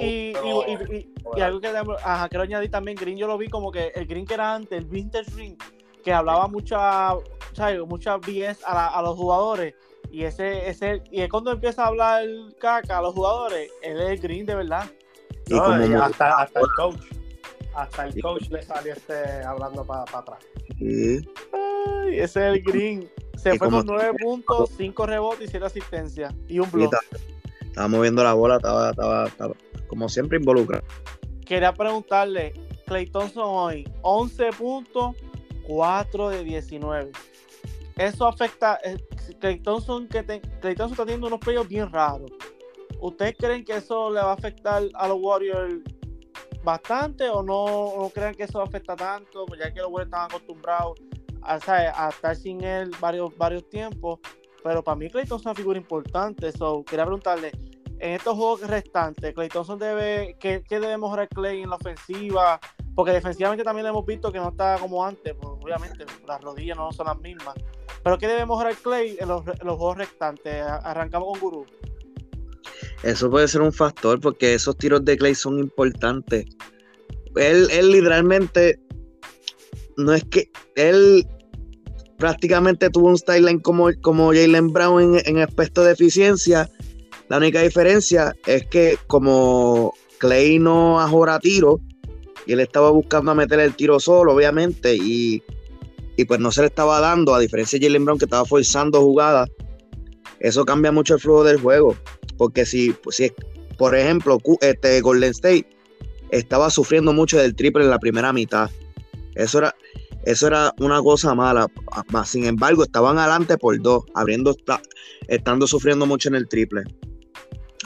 [0.00, 0.32] Y, y,
[1.36, 4.26] y, algo que ajá, quiero añadir también, Green yo lo vi como que el Green
[4.26, 5.56] que era antes, el Vintage Green,
[6.02, 7.14] que hablaba mucha,
[7.52, 7.80] ¿sabes?
[7.86, 9.74] mucha BS a, a los jugadores
[10.10, 12.24] y ese, ese, y es cuando empieza a hablar
[12.60, 14.90] caca a los jugadores, él es el green de verdad.
[15.46, 17.00] Y hasta, hasta, el coach,
[17.74, 20.38] hasta el coach le salió este hablando para atrás.
[20.80, 21.20] Sí.
[21.52, 23.10] Ay, ese es el green.
[23.36, 26.34] Se fue con 9 puntos, 5 rebotes y 7 asistencias.
[26.48, 26.96] Y un bloque.
[27.60, 29.54] Estaba, moviendo la bola, estaba, estaba,
[29.86, 30.84] como siempre involucrado.
[31.46, 32.52] Quería preguntarle,
[32.86, 35.16] Clay Thompson hoy, 11 puntos,
[35.66, 37.12] 4 de 19.
[37.96, 38.96] Eso afecta, eh,
[39.38, 42.30] Clay Thompson, que está teniendo unos playoffs bien raros.
[43.00, 45.82] ¿Ustedes creen que eso le va a afectar a los Warriors
[46.62, 49.46] bastante o no, creen que eso afecta tanto?
[49.46, 51.00] Pues ya que los Warriors están acostumbrados
[51.42, 51.56] a,
[52.08, 54.20] estar sin él varios, varios tiempos.
[54.62, 56.52] Pero para mí Clay Thompson es una figura importante.
[56.52, 57.52] So, quería preguntarle,
[57.98, 62.58] en estos juegos restantes, Clay debe, ¿qué, qué debe mejorar Clay en la ofensiva?
[62.94, 66.90] Porque defensivamente también hemos visto que no está como antes, pues, obviamente las rodillas no
[66.92, 67.54] son las mismas.
[68.02, 70.62] Pero ¿qué debe mejorar Clay en los, juegos restantes?
[70.62, 71.66] Arrancamos con Guru.
[73.02, 76.46] Eso puede ser un factor porque esos tiros de Clay son importantes.
[77.36, 78.78] Él, él literalmente
[79.96, 81.26] no es que él
[82.18, 86.68] prácticamente tuvo un styling como, como Jalen Brown en, aspecto de eficiencia.
[87.28, 91.80] La única diferencia es que como Clay no ahora tiro,
[92.46, 95.42] y él estaba buscando meter el tiro solo, obviamente, y
[96.20, 99.00] y pues no se le estaba dando, a diferencia de Jalen Brown que estaba forzando
[99.00, 99.48] jugadas,
[100.38, 101.96] eso cambia mucho el flujo del juego.
[102.40, 103.30] Porque si, si
[103.76, 105.66] por ejemplo, este Golden State
[106.30, 108.70] estaba sufriendo mucho del triple en la primera mitad,
[109.34, 109.74] eso era,
[110.24, 111.66] eso era una cosa mala.
[112.24, 114.56] Sin embargo, estaban adelante por dos, abriendo,
[115.28, 116.84] estando sufriendo mucho en el triple.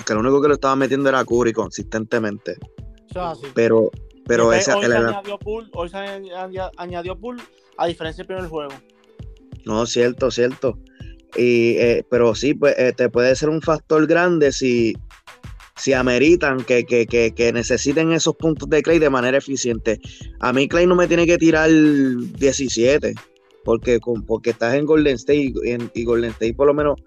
[0.06, 2.56] Que lo único que lo estaba metiendo era Curry consistentemente.
[3.54, 3.90] Pero,
[4.24, 5.40] pero ese, hoy, se añadió
[5.72, 5.98] hoy se
[6.76, 7.42] añadió Pool
[7.76, 8.72] a diferencia del primer juego.
[9.64, 10.78] No, cierto, cierto.
[11.36, 14.94] Y, eh, pero sí, pues, te este, puede ser un factor grande si,
[15.76, 20.00] si ameritan que, que, necesiten esos puntos de Clay de manera eficiente.
[20.40, 23.14] A mí Clay no me tiene que tirar 17,
[23.64, 25.52] porque, porque estás en Golden State
[25.94, 27.00] y, Golden State por lo menos,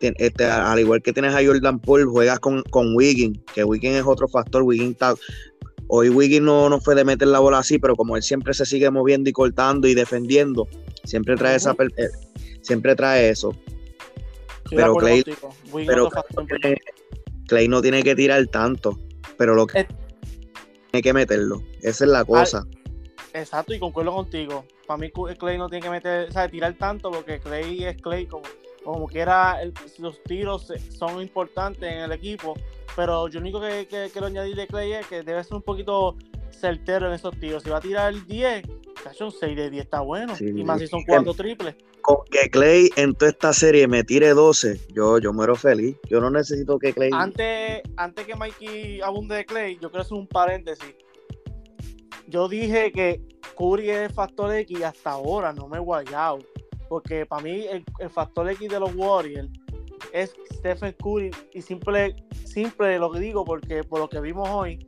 [0.00, 4.04] este, al igual que tienes a Jordan Paul, juegas con, con Wiggin, que Wiggin es
[4.04, 5.14] otro factor, Wiggin está,
[5.88, 8.66] Hoy Wiggins no, no fue de meter la bola así, pero como él siempre se
[8.66, 10.66] sigue moviendo y cortando y defendiendo,
[11.04, 11.74] siempre trae esa
[12.66, 13.54] siempre trae eso.
[14.70, 15.24] pero Clay,
[17.46, 18.98] Clay, no tiene que tirar tanto,
[19.36, 19.86] pero lo que
[20.90, 21.62] tiene que meterlo.
[21.82, 22.66] Esa es la cosa.
[23.32, 24.64] exacto, y concuerdo contigo.
[24.86, 28.26] Para mí Clay no tiene que meter, o sea, tirar tanto porque Clay es Clay
[28.26, 28.44] como
[28.86, 29.58] como quiera,
[29.98, 32.54] los tiros son importantes en el equipo,
[32.94, 36.16] pero yo lo único que, quiero añadir de Clay es que debe ser un poquito
[36.56, 37.62] certero en esos tiros.
[37.62, 38.64] Si va a tirar el 10,
[39.20, 40.34] un 6 de 10 está bueno.
[40.40, 41.76] y más si son 4 triples.
[42.02, 45.96] Con que Clay en toda esta serie me tire 12, yo, yo muero feliz.
[46.08, 47.10] Yo no necesito que Clay.
[47.12, 50.94] Antes, antes que Mikey abunde de Clay, yo quiero hacer un paréntesis.
[52.28, 53.20] Yo dije que
[53.56, 56.38] Curry es factor X y hasta ahora no me he guayado.
[56.88, 59.48] Porque para mí el, factor X de los Warriors
[60.12, 62.14] es Stephen Curry y simple,
[62.44, 64.78] simple lo que digo porque por lo que vimos hoy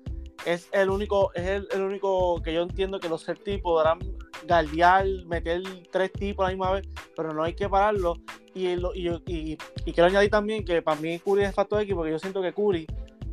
[0.52, 3.98] es el único, es el, único que yo entiendo que los Celtics podrán
[4.46, 8.14] galdear, meter tres tipos a la misma vez, pero no hay que pararlo.
[8.54, 12.40] Y, y, quiero añadir también que para mí Curry es factor X porque yo siento
[12.40, 12.86] que Curry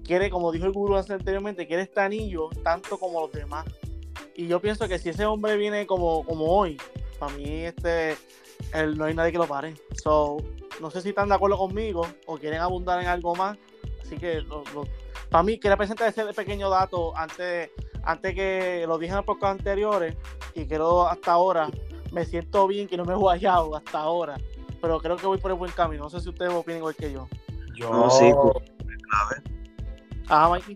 [0.03, 3.65] quiere, como dijo el gurú anteriormente, quiere este anillo tanto como los demás.
[4.35, 6.77] Y yo pienso que si ese hombre viene como, como hoy,
[7.17, 8.17] para mí este
[8.95, 9.73] no hay nadie que lo pare.
[10.03, 10.37] So,
[10.81, 13.57] No sé si están de acuerdo conmigo o quieren abundar en algo más.
[14.01, 14.43] Así que
[15.35, 17.69] para mí quería presentar ese pequeño dato antes,
[18.03, 20.15] antes que lo dije en los podcast anteriores
[20.53, 21.67] y quiero hasta ahora
[22.13, 24.37] me siento bien que no me he guayado hasta ahora,
[24.81, 26.03] pero creo que voy por el buen camino.
[26.03, 27.27] No sé si ustedes opinan igual que yo.
[27.75, 28.31] Yo no, sí,
[30.29, 30.75] Ajá, Mikey.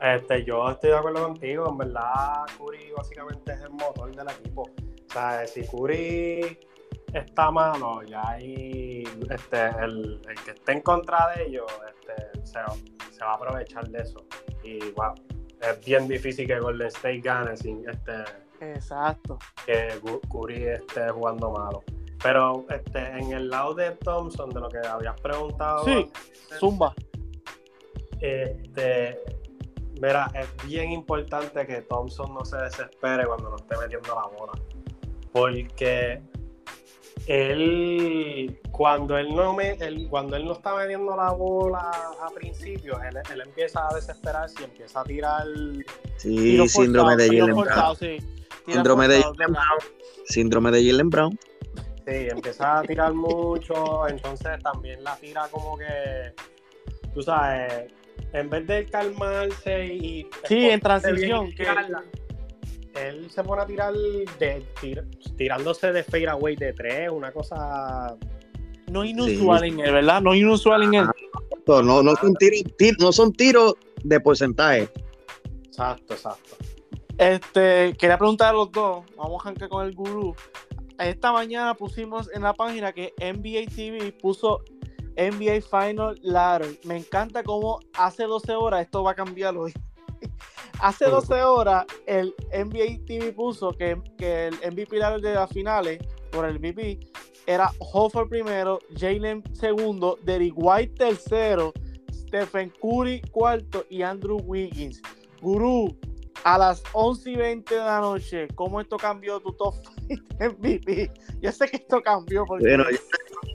[0.00, 4.62] Este, yo estoy de acuerdo contigo, en verdad Curry básicamente es el motor del equipo.
[4.62, 6.58] O sea, si Curry
[7.14, 13.32] está malo, ya ahí este, el, que esté en contra de ellos este, se, va
[13.32, 14.24] a aprovechar de eso.
[14.62, 15.14] Y wow,
[15.60, 18.24] es bien difícil que Golden State gane sin este
[18.60, 19.38] Exacto.
[19.66, 19.88] que
[20.30, 21.82] Curry esté jugando malo.
[22.22, 25.84] Pero este, en el lado de Thompson, de lo que habías preguntado.
[25.84, 26.10] Sí,
[26.58, 26.94] Zumba.
[28.20, 29.20] Este,
[30.00, 34.52] mira, es bien importante que Thompson no se desespere cuando no esté metiendo la bola.
[35.32, 36.22] Porque
[37.26, 39.76] él, cuando él no me,
[40.10, 45.00] cuando él no está metiendo la bola a principio, él, empieza a desesperarse y empieza
[45.00, 45.46] a tirar.
[46.16, 47.96] Sí, síndrome de Jalen Brown.
[48.66, 49.78] Síndrome de Jalen Brown.
[50.26, 51.38] Síndrome de Jalen Brown.
[52.06, 56.34] Sí, empieza a tirar mucho, entonces también la tira como que,
[57.14, 57.92] tú sabes,
[58.34, 60.28] en vez de calmarse y...
[60.46, 61.50] Sí, en transición.
[61.54, 61.66] Que...
[62.94, 64.64] Él se pone a tirar de,
[65.36, 68.16] tirándose de fadeaway de tres, una cosa...
[68.90, 70.20] No inusual en él, ¿verdad?
[70.20, 71.06] No inusual en él.
[71.66, 72.62] No, no, son tiros,
[72.98, 74.88] no son tiros de porcentaje.
[75.64, 76.56] Exacto, exacto.
[77.18, 80.34] Este, quería preguntar a los dos, vamos a arrancar con el gurú.
[80.98, 84.62] Esta mañana pusimos en la página que NBA TV puso
[85.16, 86.78] NBA Final Ladder.
[86.84, 89.72] Me encanta cómo hace 12 horas, esto va a cambiar hoy.
[90.84, 95.98] Hace 12 horas el NBA TV puso que, que el MVP de las finales,
[96.30, 97.00] por el MVP,
[97.46, 101.72] era Hofford primero, Jalen segundo, Derrick White tercero,
[102.12, 105.00] Stephen Curry cuarto y Andrew Wiggins.
[105.40, 105.96] Gurú,
[106.44, 109.74] a las 11 y 20 de la noche, ¿cómo esto cambió tu top
[110.38, 111.10] MVP?
[111.40, 112.44] Yo sé que esto cambió.
[112.44, 112.66] Porque...
[112.66, 112.84] Bueno,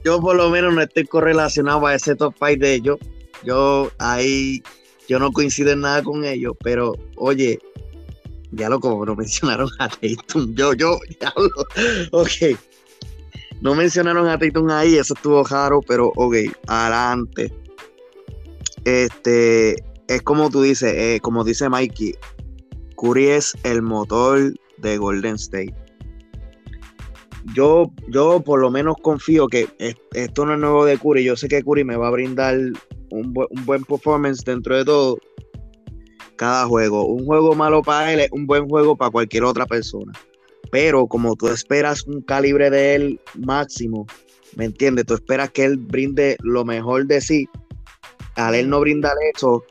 [0.04, 2.98] yo, por lo menos no estoy correlacionado a ese top 5 de ellos.
[3.44, 4.62] Yo ahí,
[5.10, 7.58] yo no coincido en nada con ellos, pero oye,
[8.52, 10.54] ya lo como no mencionaron a Tatum.
[10.54, 12.56] Yo, yo, ya lo, ok.
[13.60, 16.36] No mencionaron a Tatum ahí, eso estuvo raro, pero ok,
[16.68, 17.52] adelante.
[18.84, 22.14] Este, es como tú dices, eh, como dice Mikey,
[22.96, 25.74] Curry es el motor de Golden State.
[27.54, 29.68] Yo, yo por lo menos confío que
[30.14, 31.24] esto no es nuevo de Curry.
[31.24, 32.56] Yo sé que Curry me va a brindar
[33.10, 33.32] un,
[33.64, 35.18] buen performance dentro de todo
[36.36, 37.06] cada juego.
[37.06, 40.12] Un juego malo para él es un buen juego para cualquier otra persona.
[40.70, 44.06] Pero como tú esperas un calibre de él máximo,
[44.56, 45.06] ¿me entiendes?
[45.06, 47.48] Tú esperas que él brinde lo mejor de sí.
[48.36, 49.64] Al él no brindar eso,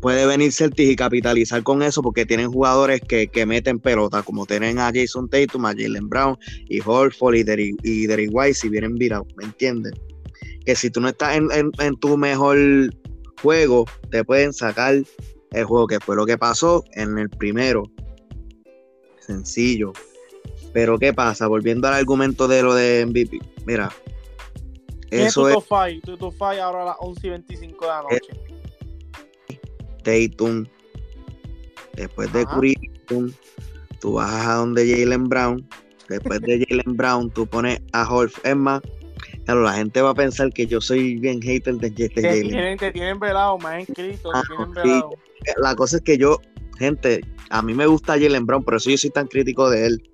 [0.00, 4.78] puede venir Celtics y capitalizar con eso porque tienen jugadores que, meten pelota, como tienen
[4.78, 6.36] a Jason Tatum, a Jalen Brown
[6.68, 9.92] y Horford y Derrick, y White si vienen virados, ¿me entiendes?
[10.64, 12.58] Que si tú no estás en, tu mejor
[13.40, 14.96] juego, te pueden sacar
[15.52, 17.84] el juego, que fue lo que pasó en el primero.
[19.20, 19.92] Sencillo.
[20.72, 21.46] Pero ¿qué pasa?
[21.46, 23.38] Volviendo al argumento de lo de MVP.
[23.64, 23.90] Mira.
[25.10, 25.54] Eso es...
[26.02, 28.55] Tu top ahora a las 11 y 25 de la noche.
[30.06, 30.64] Tatum,
[31.94, 32.76] después de Curry,
[34.00, 35.68] tú vas a donde Jalen Brown,
[36.08, 38.38] después de Jalen Brown, tú pones a Holf.
[38.44, 38.80] Es más,
[39.44, 42.78] claro, la gente va a pensar que yo soy bien hater de, Jalen.
[42.78, 45.10] Te tienen velado, más inscrito, ah, tienen velado.
[45.56, 46.40] La cosa es que yo,
[46.78, 50.10] gente, a mí me gusta Jalen Brown, por eso yo soy tan crítico de él,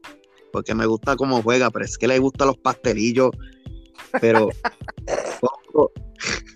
[0.54, 3.30] porque me gusta cómo juega, pero es que le gustan los pastelillos,
[4.22, 4.48] pero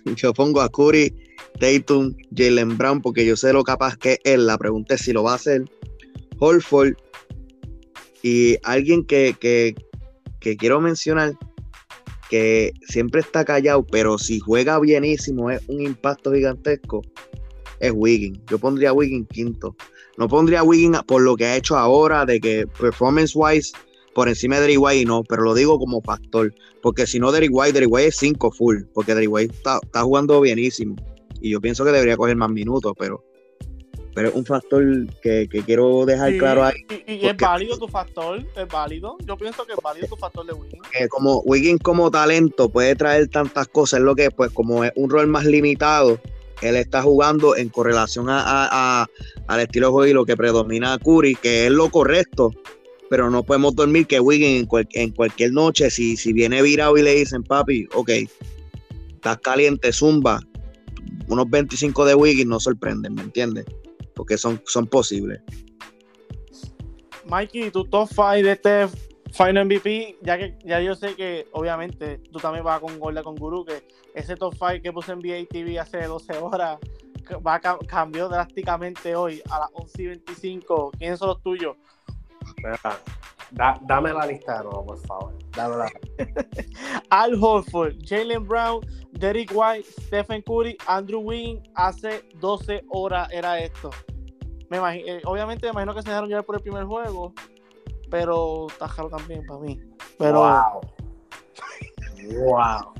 [0.15, 1.26] yo pongo a Curry
[1.59, 4.47] Tatum, Jalen Brown, porque yo sé lo capaz que él.
[4.47, 5.65] La pregunta es si lo va a hacer.
[6.39, 6.95] Holford
[8.21, 9.75] y alguien que,
[10.39, 11.33] quiero mencionar
[12.29, 17.01] que siempre está callado, pero si juega bienísimo es un impacto gigantesco,
[17.79, 18.39] es Wiggins.
[18.49, 19.75] Yo pondría a Wiggins quinto.
[20.17, 23.71] No pondría a Wiggins por lo que ha hecho ahora, de que performance wise
[24.13, 27.49] por encima de Derry White no, pero lo digo como factor, porque si no Derry
[27.49, 30.95] White, Derry White es 5 full, porque Derry White está, está jugando bienísimo
[31.41, 33.23] y yo pienso que debería coger más minutos, pero,
[34.13, 34.83] pero es un factor
[35.21, 36.75] que, quiero dejar claro ahí.
[37.05, 39.17] Y, es válido tu factor, es válido.
[39.25, 40.83] Yo pienso que es válido tu factor de Wiggins.
[41.09, 45.09] como Wiggins como talento puede traer tantas cosas, es lo que pues como es un
[45.09, 46.19] rol más limitado,
[46.61, 49.07] él está jugando en correlación a,
[49.47, 52.51] al estilo de juego y lo que predomina a Curry, que es lo correcto,
[53.09, 57.13] pero no podemos dormir que Wiggins en, cualquier noche, si, si viene virado y le
[57.13, 58.09] dicen, papi, ok,
[59.15, 60.41] estás caliente, zumba,
[61.27, 63.65] unos 25 de Wiggins no sorprenden, ¿me entiendes?
[64.15, 65.41] Porque son, son posibles.
[67.29, 68.87] Mikey, tu top 5 de este
[69.31, 73.35] Final MVP, ya que ya yo sé que obviamente tú también vas con Gorda con
[73.35, 73.85] Guru, que
[74.15, 76.79] ese top 5 que puse en NBA TV hace 12 horas
[77.45, 80.91] va cambió drásticamente hoy a las 11 y 25.
[80.97, 81.75] ¿Quiénes son los tuyos?
[83.81, 85.33] Dame la lista de nuevo, por favor.
[85.55, 85.91] Dame la...
[87.09, 91.67] Al Horford, Jalen Brown, Derek White, Stephen Curry, Andrew Wiggins.
[91.75, 93.89] Hace 12 horas era esto.
[94.69, 97.33] Me eh, obviamente me imagino que se dejaron llevar por el primer juego,
[98.09, 99.79] pero está jalo también para mí.
[100.17, 100.39] Pero...
[100.39, 100.81] Wow.
[102.43, 102.93] wow.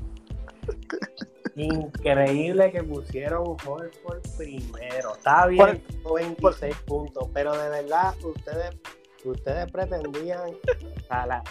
[1.56, 3.90] Increíble que pusieron Horford
[4.36, 5.14] primero.
[5.16, 8.76] Está bien, 26 puntos, pero de verdad ustedes
[9.24, 10.56] ustedes pretendían
[11.08, 11.42] la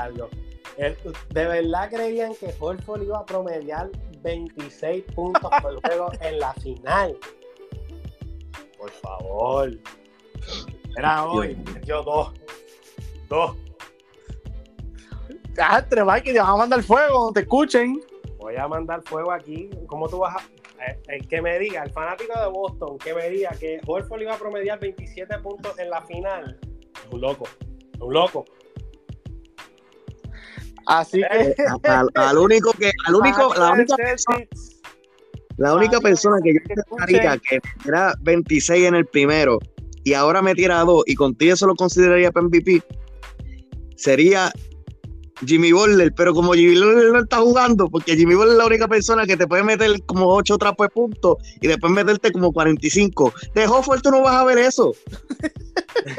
[0.00, 0.28] algo.
[0.76, 3.90] ¿De verdad creían que Horford iba a promediar
[4.22, 7.16] 26 puntos por juego en la final?
[8.78, 9.70] Por favor.
[10.96, 11.56] Era hoy.
[11.84, 12.32] Yo dos.
[13.28, 13.56] Dos.
[15.58, 18.00] Ah, entre Mike, te vamos a mandar fuego, te escuchen.
[18.38, 19.70] Voy a mandar fuego aquí.
[19.86, 20.63] ¿Cómo tú vas a.?
[20.86, 24.34] Eh, el que me diga, el fanático de Boston, que me diga que Horford iba
[24.34, 27.44] a promediar 27 puntos en la final, es un loco,
[27.94, 28.44] es un loco.
[30.86, 31.54] Así que
[32.14, 34.46] al, único que, al único, la única persona,
[35.56, 36.60] la única persona que yo
[36.96, 39.58] pensaría que era 26 en el primero
[40.02, 42.82] y ahora metiera a dos y contigo eso lo consideraría para MVP
[43.96, 44.52] sería
[45.46, 48.88] Jimmy Butler, pero como Jimmy Butler no está jugando, porque Jimmy Butler es la única
[48.88, 53.32] persona que te puede meter como 8 trapos de puntos y después meterte como 45.
[53.54, 54.92] De Hofford tú no vas a ver eso.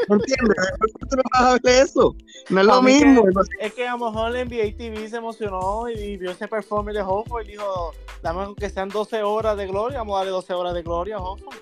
[0.10, 0.56] ¿No entiendes?
[0.58, 2.16] De tú no vas a ver eso.
[2.50, 3.24] No es lo mismo.
[3.60, 7.04] es que a lo mejor el NBA TV se emocionó y vio ese performance de
[7.04, 10.74] Hofford y dijo, dame que sean 12 horas de gloria, vamos a darle 12 horas
[10.74, 11.58] de gloria a Hofford.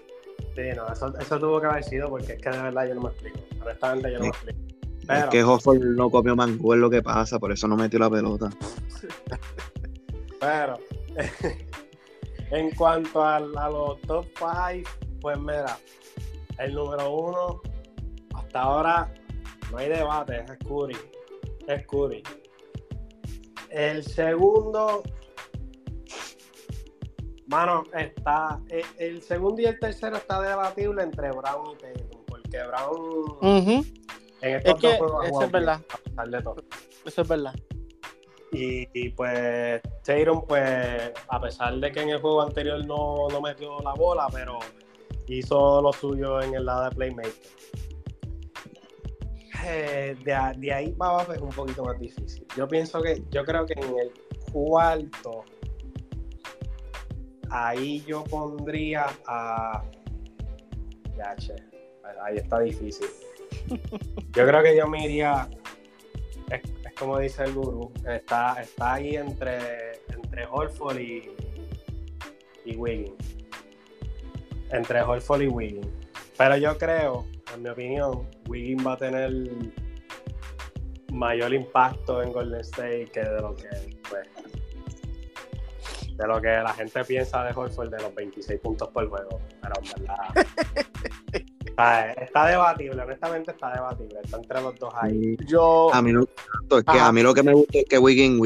[0.55, 3.01] Sí, no, eso, eso tuvo que haber sido porque es que de verdad yo no
[3.01, 3.39] me explico.
[3.61, 4.72] Honestamente yo no me explico.
[5.09, 8.09] Es que Hofford no comió mango, es lo que pasa, por eso no metió la
[8.09, 8.49] pelota.
[10.39, 10.79] Pero,
[12.51, 14.89] en cuanto a, los top 5,
[15.21, 15.77] pues mira,
[16.59, 17.61] el número uno,
[18.35, 19.13] hasta ahora
[19.71, 20.97] no hay debate, es Curry.
[21.67, 22.23] Es Curry.
[23.69, 25.01] El segundo,
[27.47, 28.59] mano, está.
[28.97, 33.83] El, segundo y el tercero está debatible entre Brown y Tatum, porque Brown.
[34.43, 35.82] En es que eso es verdad.
[37.06, 37.56] Eso es verdad.
[38.51, 43.79] Y, pues Tatum, pues, a pesar de que en el juego anterior no, no metió
[43.79, 44.60] la bola, pero
[45.27, 47.34] hizo lo suyo en el lado de Playmaker.
[49.65, 52.45] Eh, de, de, ahí para abajo es un poquito más difícil.
[52.56, 54.12] Yo pienso que, yo creo que en el
[54.51, 55.45] cuarto,
[57.49, 59.84] ahí yo pondría a.
[61.15, 61.56] Ya, che,
[62.21, 63.08] ahí está difícil.
[64.34, 65.06] Yo creo que yo me
[66.49, 66.62] es,
[66.97, 71.32] como dice el guru, está, está ahí entre, entre Horford y,
[72.65, 73.38] y Wiggins.
[74.71, 75.88] Entre Horford y Wiggins.
[76.38, 79.32] Pero yo creo, en mi opinión, Wiggins va a tener
[81.12, 83.69] mayor impacto en Golden State que de lo que
[84.10, 84.28] pues,
[86.17, 89.39] de lo que la gente piensa de Horford de los 26 puntos por juego.
[89.62, 90.47] Pero en verdad
[91.75, 94.19] Está, debatible, honestamente está debatible.
[94.23, 95.36] Está entre los dos ahí.
[95.47, 95.93] Yo.
[95.93, 98.39] A mí, es que a mí lo que me gusta es que Wiggins,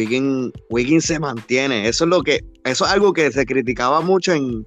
[0.70, 1.88] Wiggins, se mantiene.
[1.88, 2.40] Eso es lo que.
[2.64, 4.66] Eso es algo que se criticaba mucho en,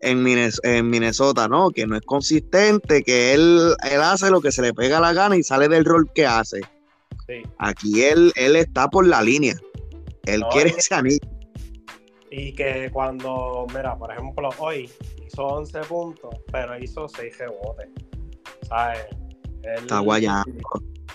[0.00, 1.70] en, Minnesota, ¿no?
[1.70, 5.36] Que no es consistente, que él, él hace lo que se le pega la gana
[5.36, 6.60] y sale del rol que hace.
[7.58, 9.54] Aquí él, él está por la línea.
[10.24, 11.20] Él quiere ese anillo.
[12.30, 14.90] Y que cuando, mira, por ejemplo, hoy
[15.26, 17.88] hizo 11 puntos, pero hizo 6 rebotes.
[18.62, 19.06] ¿Sabes?
[19.62, 20.50] Está guayando.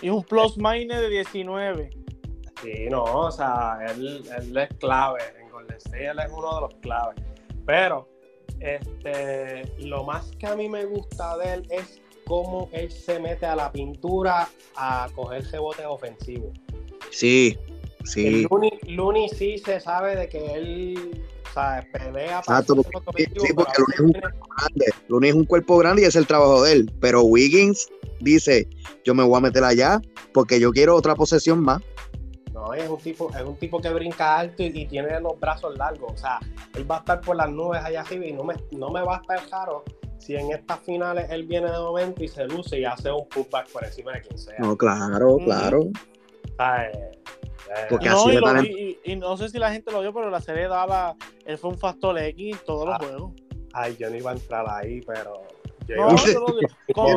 [0.02, 1.90] Y un plus minus de 19.
[2.62, 5.20] Sí, no, o sea, él, él, es clave.
[5.40, 7.24] En Golden State él es uno de los claves.
[7.66, 8.08] Pero,
[8.60, 13.46] este, lo más que a mí me gusta de él es cómo él se mete
[13.46, 16.52] a la pintura a coger rebotes ofensivos.
[17.12, 17.58] Sí,
[18.06, 18.48] sí.
[18.88, 21.24] Looney sí se sabe de que él
[21.56, 24.86] sea, pelea Exacto, porque, sí, porque Looney es un cuerpo grande.
[25.08, 26.94] Looney es un cuerpo grande y es el trabajo de él.
[27.00, 27.88] Pero Wiggins
[28.20, 28.68] dice,
[29.04, 30.02] yo me voy a meter allá
[30.34, 31.82] porque yo quiero otra posesión más.
[32.54, 36.14] No, es un tipo, es un tipo que brinca alto y, tiene los brazos largos.
[36.14, 36.40] O sea,
[36.76, 39.18] él va a estar por las nubes allá arriba y no me, no me va
[39.18, 39.84] a estar raro
[40.18, 43.70] si en estas finales él viene de momento y se luce y hace un putback
[43.70, 44.56] por encima de quien sea.
[44.58, 45.90] No, claro, claro.
[47.90, 50.42] Porque no, así y, y, y, no sé si la gente lo vio, pero la
[50.42, 53.00] serie daba, él fue un factor X en todos los ah.
[53.00, 53.34] juegos.
[53.74, 55.42] Ay, yo no iba a entrar ahí, pero.
[55.90, 56.08] no,
[56.94, 57.16] con,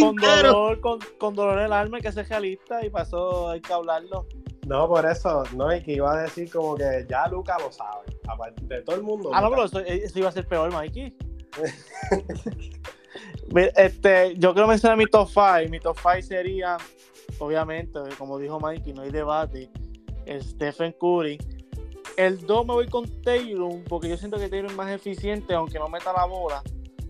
[0.00, 3.60] con, dolor, con, con, dolor en el alma hay que ser realista y pasó, hay
[3.60, 4.26] que hablarlo.
[4.66, 8.04] No, por eso, no, y que iba a decir como que ya Luca lo sabe.
[8.28, 9.30] Aparte de todo el mundo.
[9.32, 11.16] Ah, no, pero eso, eso, iba a ser peor, Mikey.
[13.76, 15.70] este, yo quiero mencionar mi top 5.
[15.70, 16.78] Mi top 5 sería,
[17.38, 19.70] obviamente, como dijo Mikey, no hay debate.
[20.40, 21.38] Stephen Curry.
[22.16, 25.78] El 2 me voy con Taylor, porque yo siento que Taylor es más eficiente, aunque
[25.78, 26.62] no meta la bola.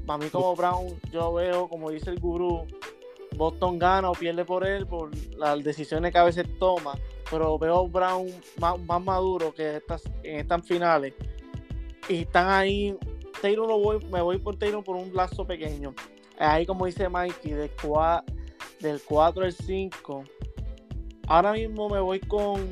[0.05, 2.67] Para mí, como Brown, yo veo, como dice el gurú,
[3.37, 6.95] Boston gana o pierde por él por las decisiones que a veces toma
[7.31, 11.15] pero veo Brown más, maduro que estas, en estas finales.
[12.09, 12.97] Y están ahí.
[13.41, 15.95] Taylor lo voy, me voy por Taylor por un lazo pequeño.
[16.39, 17.71] Ahí, como dice Mikey, del,
[18.81, 20.25] del 4 al 5.
[21.29, 22.69] Ahora mismo me voy con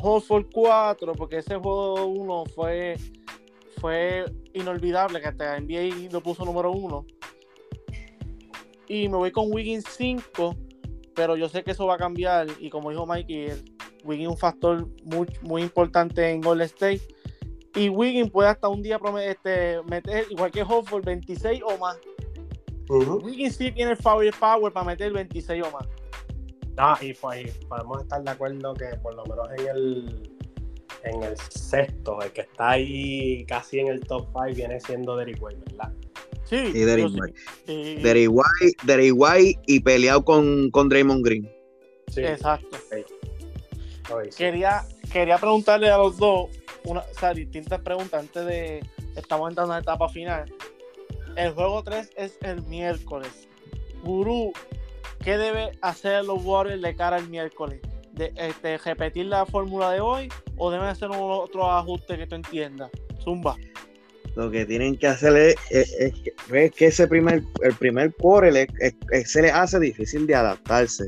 [0.00, 2.96] Holford 4, porque ese juego 1 fue,
[3.80, 7.06] fue inolvidable, que hasta NBA lo puso número 1.
[8.88, 10.54] Y me voy con Wiggins 5,
[11.14, 12.46] pero yo sé que eso va a cambiar.
[12.60, 13.48] Y como dijo Mikey,
[14.04, 17.02] Wiggins un factor muy, muy importante en Golden State.
[17.74, 21.98] Y Wiggins puede hasta un día este, meter, igual que Hofford, 26 o más.
[22.88, 25.86] Wiggins sí tiene el power, power para meter 26 o más.
[26.76, 30.30] Ah, y pues podemos estar de acuerdo que por lo menos en el
[31.04, 35.42] en el sexto, el que está ahí casi en el top 5 viene siendo Derrick
[35.42, 35.92] White, ¿verdad?
[36.44, 38.00] Sí, y Derrick White.
[38.82, 41.50] Derrick White, y peleado con, con Draymond Green.
[42.08, 42.22] Sí.
[42.22, 42.76] Exacto.
[44.36, 46.50] Quería, quería preguntarle a los dos
[46.84, 48.80] una, o sea, distintas preguntas antes de.
[49.16, 50.52] Estamos entrando en la etapa final.
[51.36, 53.48] El juego 3 es el miércoles.
[54.02, 54.52] Gurú,
[55.22, 57.80] ¿qué debe hacer los Warriors de cara al miércoles?
[58.12, 62.90] De, este, ¿Repetir la fórmula de hoy o deben hacer otro ajuste que tú entiendas?
[63.22, 63.56] Zumba.
[64.36, 66.14] Lo que tienen que hacer es,
[66.76, 68.68] que, ese primer, el primer quarter
[69.24, 71.04] se les hace difícil de adaptarse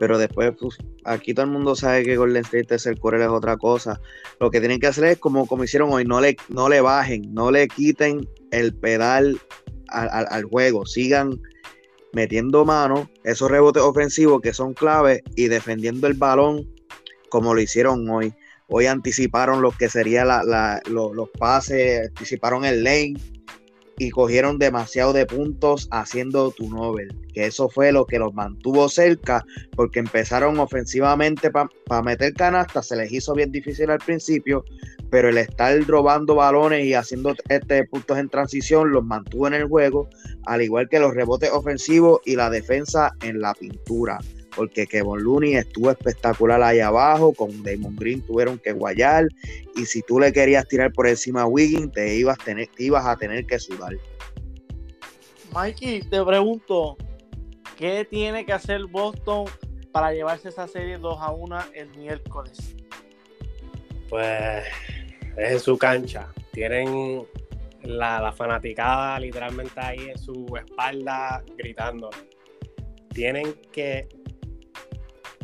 [0.00, 3.28] pero después pues, aquí todo el mundo sabe que Golden State es el core es
[3.28, 4.00] otra cosa.
[4.40, 7.34] Lo que tienen que hacer es como, como hicieron hoy, no le, no le bajen,
[7.34, 9.40] no le quiten el pedal
[9.88, 11.40] al, juego, sigan
[12.12, 16.68] metiendo mano, esos rebotes ofensivos que son claves y defendiendo el balón
[17.28, 18.34] como lo hicieron hoy.
[18.68, 20.28] Hoy anticiparon lo que serían
[20.86, 23.14] los pases, anticiparon el lane,
[24.00, 28.88] y cogieron demasiado de puntos haciendo tu Nobel, que eso fue lo que los mantuvo
[28.88, 29.44] cerca,
[29.76, 34.64] porque empezaron ofensivamente para meter canasta, se les hizo bien difícil al principio,
[35.10, 39.64] pero el estar robando balones y haciendo este puntos en transición los mantuvo en el
[39.68, 40.08] juego,
[40.46, 44.18] al igual que los rebotes ofensivos y la defensa en la pintura
[44.54, 49.28] porque Kevin Looney estuvo espectacular ahí abajo, con Damon Green tuvieron que guayar,
[49.76, 53.16] y si tú le querías tirar por encima a Wiggins, te ibas, tener, ibas a
[53.16, 53.94] tener que sudar.
[55.54, 56.96] Mikey, te pregunto,
[57.76, 59.46] ¿qué tiene que hacer Boston
[59.92, 62.76] para llevarse esa serie 2 a 1 el miércoles?
[64.08, 64.64] Pues
[65.40, 66.28] es en su cancha.
[66.52, 67.24] Tienen
[67.82, 72.10] la, la fanaticada literalmente ahí en su espalda gritando.
[73.12, 74.08] Tienen que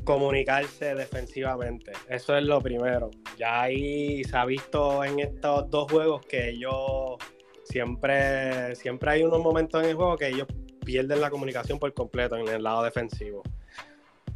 [0.05, 1.93] comunicarse defensivamente.
[2.09, 3.11] Eso es lo primero.
[3.37, 7.17] Ya ahí se ha visto en estos dos juegos que ellos
[7.65, 10.47] siempre, siempre hay unos momentos en el juego que ellos
[10.85, 13.43] pierden la comunicación por completo en el lado defensivo.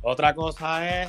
[0.03, 1.09] Otra cosa es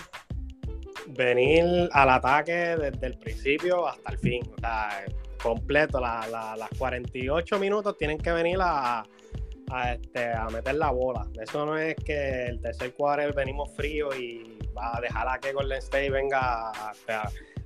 [1.07, 4.43] venir al ataque desde el principio hasta el fin.
[4.55, 5.05] O sea,
[5.41, 9.03] completo, las 48 minutos tienen que venir a,
[9.69, 11.27] a, este, a meter la bola.
[11.41, 15.53] Eso no es que el tercer cuadro venimos frío y va a dejar a que
[15.53, 16.93] Golden State venga a,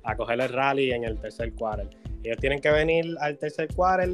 [0.04, 1.88] a, coger el rally en el tercer cuadro.
[2.22, 4.12] Ellos tienen que venir al tercer cuadro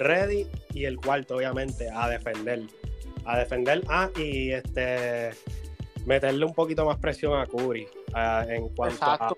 [0.00, 2.62] ready y el cuarto, obviamente, a defender.
[3.24, 5.30] A defender, ah, y este
[6.06, 7.86] meterle un poquito más presión a Curry
[8.48, 9.34] en cuanto a,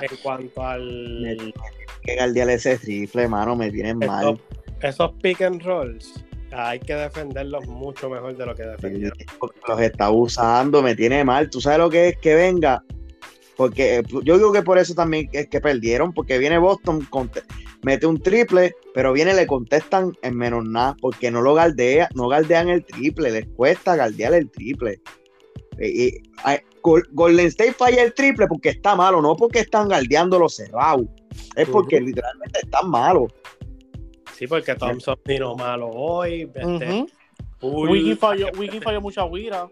[0.00, 1.54] en cuanto al
[2.02, 4.40] que guardiar ese rifle, mano, me tienen mal.
[4.80, 9.18] Esos pick and rolls hay que defenderlos mucho mejor de lo que defendieron.
[9.66, 11.50] Los está usando, me tiene mal.
[11.50, 12.82] ¿Tú sabes lo que es que venga?
[13.56, 17.06] Porque eh, yo digo que por eso también es que perdieron, porque viene Boston,
[17.82, 22.28] mete un triple, pero viene le contestan en menos nada, porque no lo galdea, no
[22.28, 25.00] galdean el triple, les cuesta galdear el triple.
[25.80, 26.22] Y,
[27.12, 31.06] Golden State falla el triple porque está malo, no porque están galdeando los cerrados,
[31.56, 33.32] es porque literalmente están malos.
[34.34, 36.48] Sí, porque Thompson vino malo hoy.
[36.54, 37.06] Este,
[37.58, 39.68] Poole, falló, Wiggins falló mucha guira.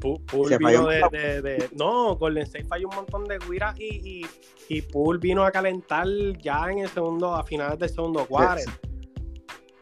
[0.00, 4.26] Poole vino de, de, de, No, Golden State falló un montón de guiras y, y,
[4.68, 6.06] y Poole vino a calentar
[6.40, 8.70] ya en el segundo, a finales del segundo cuarto.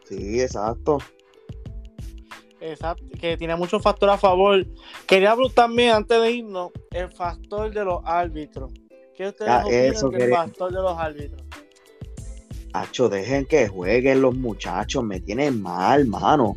[0.05, 0.97] Sí, exacto.
[2.61, 4.65] Exacto, que tiene muchos factores a favor.
[5.07, 8.71] Quería hablar también, antes de irnos, el factor de los árbitros.
[9.15, 11.41] ¿Qué ustedes ah, opinan del factor de los árbitros?
[12.73, 16.55] Hacho, dejen que jueguen los muchachos, me tienen mal, mano.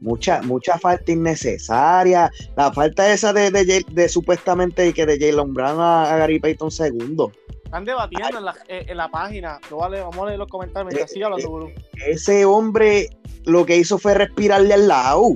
[0.00, 2.30] Mucha, mucha falta innecesaria.
[2.56, 7.32] La falta esa de, de, supuestamente que de Jalen Brown a, Gary Payton segundo.
[7.76, 9.60] Están debatiendo en la, eh, en la, página.
[9.70, 11.74] vale, vamos a leer los comentarios mientras siga hablando, eh,
[12.06, 13.10] Ese hombre
[13.44, 15.34] lo que hizo fue respirarle al lado.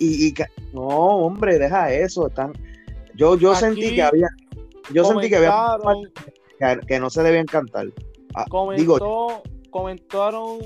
[0.00, 0.34] Y, y
[0.72, 2.26] no, hombre, deja eso.
[2.26, 2.52] Están,
[3.14, 4.26] yo, yo sentí que había.
[4.92, 5.76] Yo sentí que había
[6.88, 7.86] que, no se debían cantar.
[8.34, 9.40] Ah, comentó,
[9.70, 10.58] comentaron,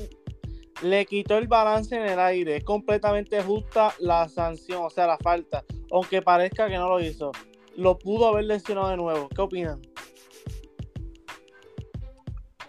[0.81, 2.57] le quitó el balance en el aire.
[2.57, 5.63] Es completamente justa la sanción, o sea, la falta.
[5.91, 7.33] Aunque parezca que no lo hizo.
[7.77, 9.29] Lo pudo haber lesionado de nuevo.
[9.29, 9.83] ¿Qué opinan?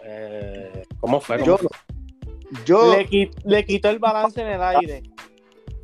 [0.04, 1.42] Eh, ¿Cómo fue?
[2.64, 2.96] yo,
[3.44, 5.02] Le, quitó el balance en el aire.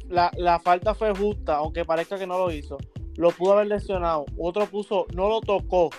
[0.08, 2.78] La, la falta fue justa, aunque parezca que no lo hizo.
[3.16, 4.26] Lo pudo haber lesionado.
[4.38, 5.90] Otro puso, no lo tocó.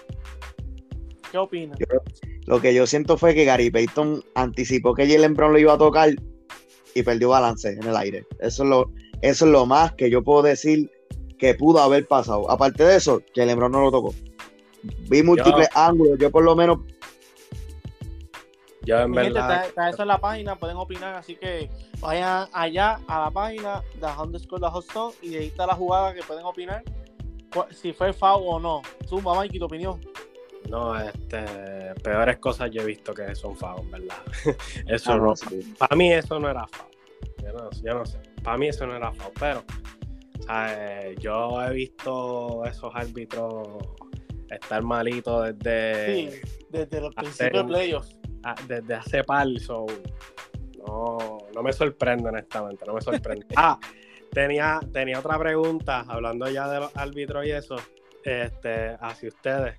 [1.31, 1.77] ¿Qué opinas?
[2.45, 5.77] Lo que yo siento fue que Gary Payton anticipó que Jalen Brown lo iba a
[5.77, 6.09] tocar
[6.95, 8.25] y perdió balance en el aire.
[8.39, 8.91] Eso es lo,
[9.21, 10.89] eso es lo más que yo puedo decir
[11.37, 12.49] que pudo haber pasado.
[12.49, 14.15] Aparte de eso, Jalen Brown no lo tocó.
[15.09, 16.79] Vi múltiples ángulos, yo por lo menos.
[18.87, 19.65] Ya en verdad.
[19.65, 21.69] está, eso en la página, pueden opinar, así que
[21.99, 26.23] vayan allá a la página de underscore de Hoston y ahí está la jugada que
[26.23, 26.83] pueden opinar
[27.71, 28.81] si fue foul o no.
[29.07, 29.99] Zumba, Mikey, tu opinión.
[30.69, 31.45] No, este,
[32.03, 34.17] peores cosas yo he visto que son FAO, ¿verdad?
[34.87, 35.33] eso ah, no,
[35.77, 36.87] para mí eso no era FAO.
[37.81, 39.63] Yo no, sé, para mí eso no era FAO, pero
[41.19, 43.77] yo he visto esos árbitros
[44.49, 46.31] estar malitos desde...
[46.31, 48.19] Sí, desde los principios de playoffs.
[48.67, 49.85] Desde hace par, so,
[50.85, 53.45] no, no me sorprende honestamente, no me sorprende.
[53.55, 53.79] ah,
[54.31, 57.75] tenía, tenía otra pregunta, hablando ya de los árbitros y eso,
[58.23, 59.75] este, hacia ustedes.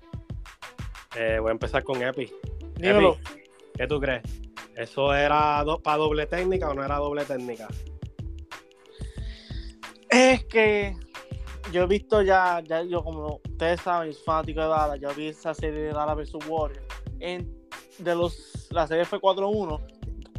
[1.15, 2.31] Eh, voy a empezar con Epi.
[2.75, 3.17] Dímelo.
[3.75, 4.23] ¿Qué tú crees?
[4.75, 7.67] ¿Eso era para doble técnica o no era doble técnica?
[10.09, 10.95] Es que
[11.71, 15.27] yo he visto ya, ya yo como ustedes saben, soy fanático de Dallas, yo vi
[15.27, 16.85] esa serie de Dallas vs Warriors.
[17.19, 17.58] En,
[17.99, 19.79] de los, la serie fue 4-1,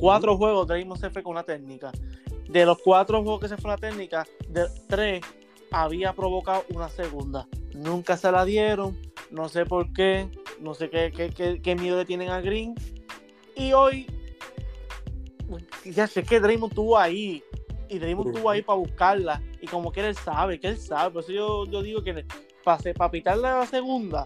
[0.00, 1.92] cuatro juegos Draymond se fue con una técnica.
[2.48, 5.20] De los cuatro juegos que se fue una técnica, de tres
[5.70, 7.46] había provocado una segunda.
[7.74, 8.98] Nunca se la dieron,
[9.30, 12.74] no sé por qué, no sé qué, qué, qué, miedo le tienen a Green.
[13.54, 14.06] Y hoy,
[15.84, 17.44] ya sé que Draymond estuvo ahí.
[17.88, 19.42] Y Draymond estuvo ahí para buscarla.
[19.60, 21.12] Y como que él sabe, que él sabe.
[21.12, 22.24] Por eso yo, yo digo que
[22.64, 24.24] para, para pitarle la segunda,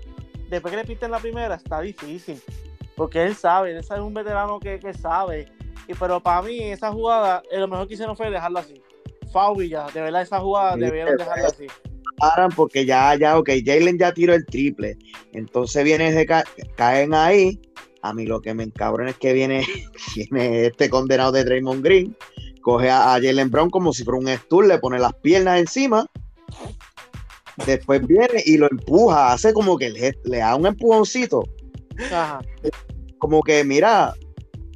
[0.49, 2.41] después que le piten la primera, está difícil.
[2.97, 5.47] Porque él sabe, él es un veterano que, que sabe.
[5.89, 8.83] Y, pero para mí, esa jugada, eh, lo mejor que hicieron fue dejarlo así.
[9.33, 11.67] Faul ya, de verdad, esa jugada debieron dejarla así
[12.57, 14.97] porque ya, ya, ok, Jalen ya tiró el triple.
[15.33, 16.27] Entonces viene de
[16.77, 17.61] caen ahí.
[18.03, 19.65] A mí lo que me encabrona es que viene,
[20.15, 22.17] viene este condenado de Draymond Green,
[22.61, 26.07] coge a, Jalen Brown como si fuera un stool, le pone las piernas encima.
[27.67, 31.45] Después viene y lo empuja, hace como que le, le da un empujoncito.
[33.19, 34.15] Como que, mira,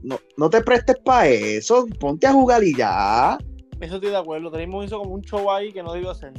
[0.03, 3.39] no, no te prestes para eso, ponte a jugar y ya.
[3.81, 4.51] Eso estoy de acuerdo.
[4.51, 6.33] Draymond hizo como un show ahí que no debió hacer.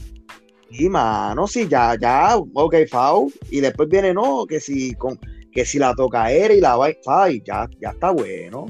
[0.71, 3.31] Sí, mano, sí, ya, ya, ok, FAU.
[3.49, 5.19] Y después viene, no, que si con
[5.51, 8.67] que si la toca era y la va, ya, ya está bueno.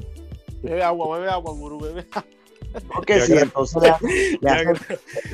[0.62, 2.06] Bebe agua, bebe agua, gurú, bebe
[2.94, 3.82] Porque sí, entonces
[4.40, 4.74] le,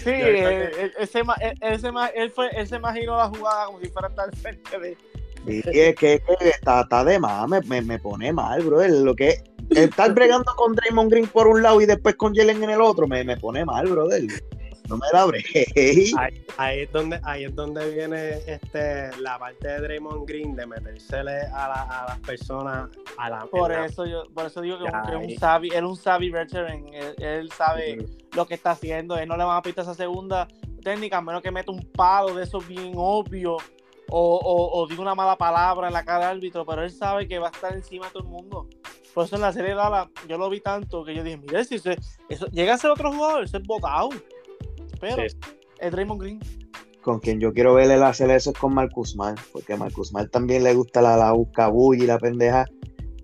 [0.03, 4.79] Sí, ese, ese, él, fue, él se imaginó la jugada como si fuera estar frente
[4.79, 4.97] de.
[5.47, 8.87] Sí, es que, está, está, de más, me, me, pone mal, bro.
[8.87, 12.71] Lo que estar bregando con Draymond Green por un lado y después con Jalen en
[12.71, 14.23] el otro, me, me pone mal, brother
[14.89, 15.45] no me la abre.
[16.57, 21.43] Ahí, es donde, ahí es donde viene este, la parte de Draymond Green de metérsele
[21.53, 22.89] a, las personas
[23.19, 25.97] a la por eso yo por eso digo que, es un savvy, él es un
[25.97, 26.87] savvy veteran,
[27.19, 30.49] él, sabe lo que está haciendo, él no le va a pitar esa segunda
[30.83, 33.57] técnica a menos que meta un palo de eso bien obvio
[34.11, 37.39] o, o, diga una mala palabra en la cara del árbitro, pero él sabe que
[37.39, 38.69] va a estar encima de todo el mundo.
[39.15, 41.65] Por eso en la serie de Dallas yo lo vi tanto que yo dije, mire,
[41.65, 44.11] si eso, llega a ser otro jugador, eso es botado.
[45.01, 45.37] Pero es
[45.93, 46.41] Draymond Green.
[47.03, 50.29] Con quien yo quiero verle hacer eso es con Marcus Mal, porque a Marcus Mal
[50.31, 52.67] también le gusta la, la busca y la pendeja.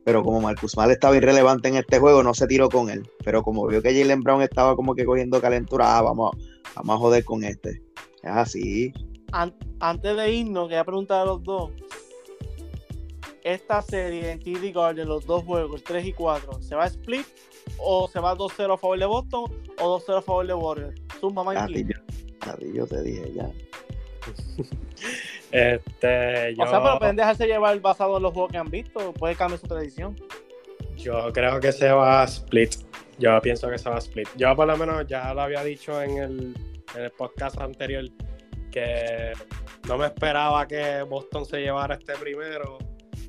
[0.05, 3.09] pero como Marcus Mal estaba irrelevante en este juego, no se tiró con él.
[3.25, 6.37] Pero como vio que Jalen Brown estaba como que cogiendo calentura, ah, vamos,
[6.75, 7.83] vamos a joder con este.
[8.23, 8.93] Es así.
[9.33, 11.71] Antes de irnos, quería preguntar a los dos.
[13.43, 17.27] Esta serie en TD Garden, los dos juegos, 3 y 4, ¿se va a split
[17.79, 19.45] o se va 2-0 a favor de Boston
[19.81, 21.03] o 2-0 a favor de Warriors?
[21.21, 21.85] Suma A ti,
[22.73, 23.51] yo te dije ya.
[25.51, 26.63] este, yo...
[26.63, 29.13] O sea, pero pueden dejarse llevar basado en los juegos que han visto.
[29.15, 30.17] Puede cambiar su tradición.
[30.97, 32.75] Yo creo que se va a split.
[33.19, 34.29] Yo pienso que se va a split.
[34.37, 36.57] Yo por lo menos ya lo había dicho en el,
[36.95, 38.05] en el podcast anterior
[38.73, 39.33] que
[39.87, 42.79] no me esperaba que Boston se llevara este primero.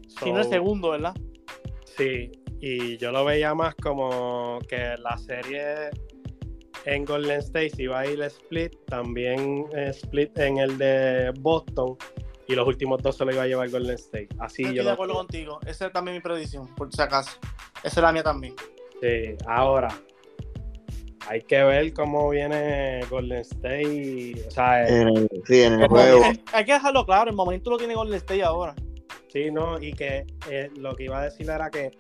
[0.08, 1.14] Si no el segundo, ¿verdad?
[1.98, 5.92] Sí, y yo lo veía más como que la serie
[6.86, 11.96] en Golden State si va a ir split, también split en el de Boston
[12.48, 14.30] y los últimos dos se lo iba a llevar Golden State.
[14.40, 15.60] Así yo estoy de acuerdo contigo.
[15.66, 17.38] Esa es también mi predicción, por si acaso.
[17.84, 18.56] Esa es la mía también.
[19.02, 19.90] Sí, ahora
[21.28, 24.46] hay que ver cómo viene Golden State.
[24.48, 26.24] O sea, sí, en el juego.
[26.52, 28.76] Hay, que dejarlo claro, el momento lo tiene Golden State ahora.
[29.28, 31.92] Sí, no, y que eh, lo que iba a decir era que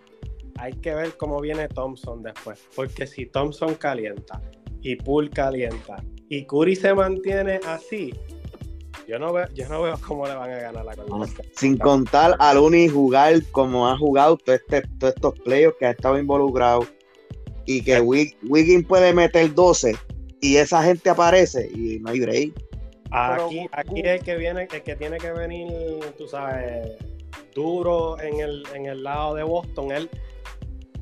[0.59, 2.59] hay que ver cómo viene Thompson después.
[2.75, 4.41] Porque si Thompson calienta
[4.81, 8.13] y Poole calienta y Curry se mantiene así,
[9.07, 12.35] yo no veo, yo no veo cómo le van a ganar la Golden Sin contar
[12.39, 16.85] al Uni jugar como ha jugado todos este, estos playoffs que ha estado involucrado
[17.65, 19.95] y que Wiggins puede meter 12
[20.41, 22.53] y esa gente aparece y no hay break.
[23.11, 25.71] Aquí, aquí el que viene, el que tiene que venir,
[26.17, 26.97] tú sabes,
[27.53, 30.09] duro en el, en el lado de Boston, él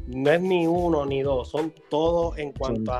[0.07, 2.99] no es ni uno ni dos, son todos en cuanto a.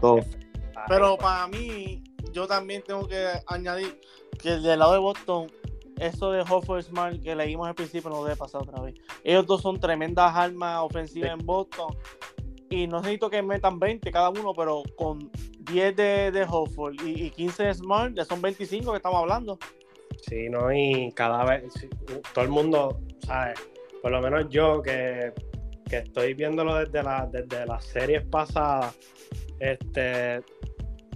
[0.88, 4.00] Pero para mí, yo también tengo que añadir
[4.42, 5.52] que del lado de Boston,
[6.00, 8.96] eso de Hofford Smart que leímos al principio no debe pasar otra vez.
[9.24, 11.96] Ellos dos son tremendas armas ofensivas en Boston.
[12.72, 17.30] Y no necesito que metan 20 cada uno, pero con 10 de, de Hofford y,
[17.30, 19.60] 15 de Smart, ya son 25 que estamos hablando.
[20.28, 21.74] Sí, no, y cada vez,
[22.34, 23.60] todo el mundo, ¿sabes?
[24.02, 25.32] Por lo menos yo que
[25.92, 28.98] que estoy viéndolo desde, la, desde las series pasadas,
[29.60, 30.42] este,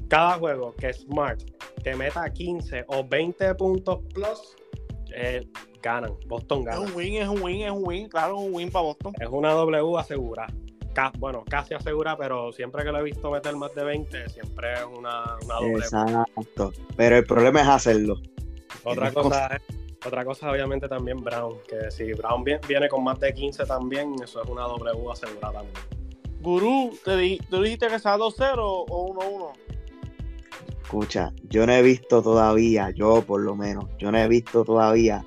[0.10, 1.41] cada juego que Smart
[1.82, 4.58] te meta 15 o 20 puntos plus,
[5.16, 5.47] eh,
[5.82, 6.14] ganan.
[6.28, 6.84] Boston gana.
[6.84, 9.14] Es un win, es un win, es un win, claro, es un win para Boston.
[9.18, 10.45] Es una W asegura.
[11.18, 14.86] Bueno, casi asegura, pero siempre que lo he visto meter más de 20, siempre es
[14.86, 15.86] una, una doble.
[15.86, 16.72] Exacto.
[16.96, 18.22] Pero el problema es hacerlo.
[18.84, 19.62] Otra cosa es
[20.06, 24.43] otra cosa, obviamente, también Brown, que si Brown viene con más de 15 también, eso
[24.43, 25.74] es una W asegurada también.
[26.41, 29.52] Gurú, ¿te ¿tú dijiste que sea 2-0 o 1-1?
[30.84, 35.26] Escucha, yo no he visto todavía, yo por lo menos, yo no he visto todavía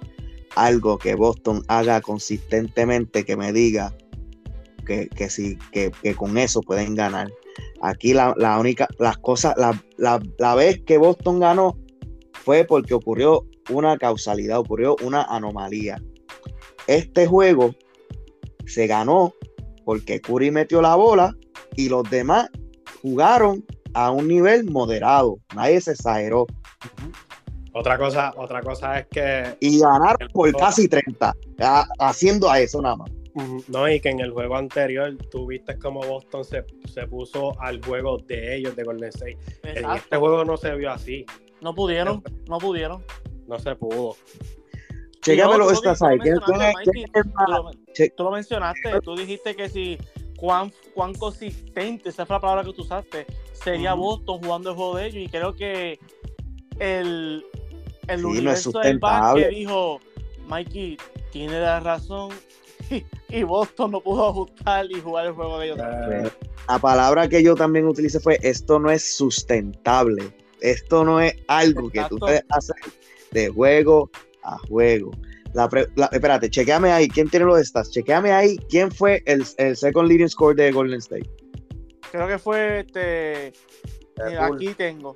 [0.54, 3.92] algo que Boston haga consistentemente que me diga
[4.88, 7.30] que, que sí, que, con eso pueden ganar.
[7.82, 11.78] Aquí la, única, las cosas, la, la, la vez que Boston ganó
[12.32, 16.02] fue porque ocurrió una causalidad, ocurrió una anomalía.
[16.86, 17.74] Este juego
[18.66, 19.34] se ganó
[19.84, 21.34] porque Curry metió la bola
[21.76, 22.48] y los demás
[23.02, 25.38] jugaron a un nivel moderado.
[25.54, 26.46] Nadie se exageró.
[27.74, 29.56] Otra cosa, otra cosa es que.
[29.60, 31.34] Y ganaron por casi 30,
[31.98, 33.10] haciendo a eso nada más.
[33.68, 36.62] No, y que en el juego anterior tú viste cómo Boston se,
[37.06, 39.38] puso al juego de ellos, de Golden State.
[39.62, 41.24] En este juego no se vio así.
[41.60, 43.02] No pudieron, no pudieron
[43.48, 44.16] no se pudo.
[45.22, 46.18] Chécamelo, estás ahí.
[48.16, 49.98] Tú lo mencionaste, tú dijiste que si
[50.36, 54.96] cuán, cuán consistente, esa fue la palabra que tú usaste, sería Boston jugando el juego
[54.96, 55.24] de ellos.
[55.24, 55.98] Y creo que
[56.78, 57.44] el,
[58.06, 59.98] el universo del básquet dijo,
[60.46, 60.98] Mikey,
[61.32, 62.30] tiene la razón.
[63.30, 65.78] Y, Boston no pudo ajustar y jugar el juego de ellos.
[66.66, 70.32] La palabra que yo también utilicé fue: esto no es sustentable.
[70.60, 72.76] Esto no es algo que tú puedes hacer
[73.32, 74.10] de juego
[74.42, 75.10] a juego.
[75.54, 75.68] La,
[76.12, 77.90] espérate, chequeame ahí, ¿quién tiene los stats?
[77.90, 81.28] Chequeame ahí, ¿quién fue el, el second leading score de Golden State?
[82.10, 83.52] Creo que fue este.
[84.40, 85.14] aquí tengo.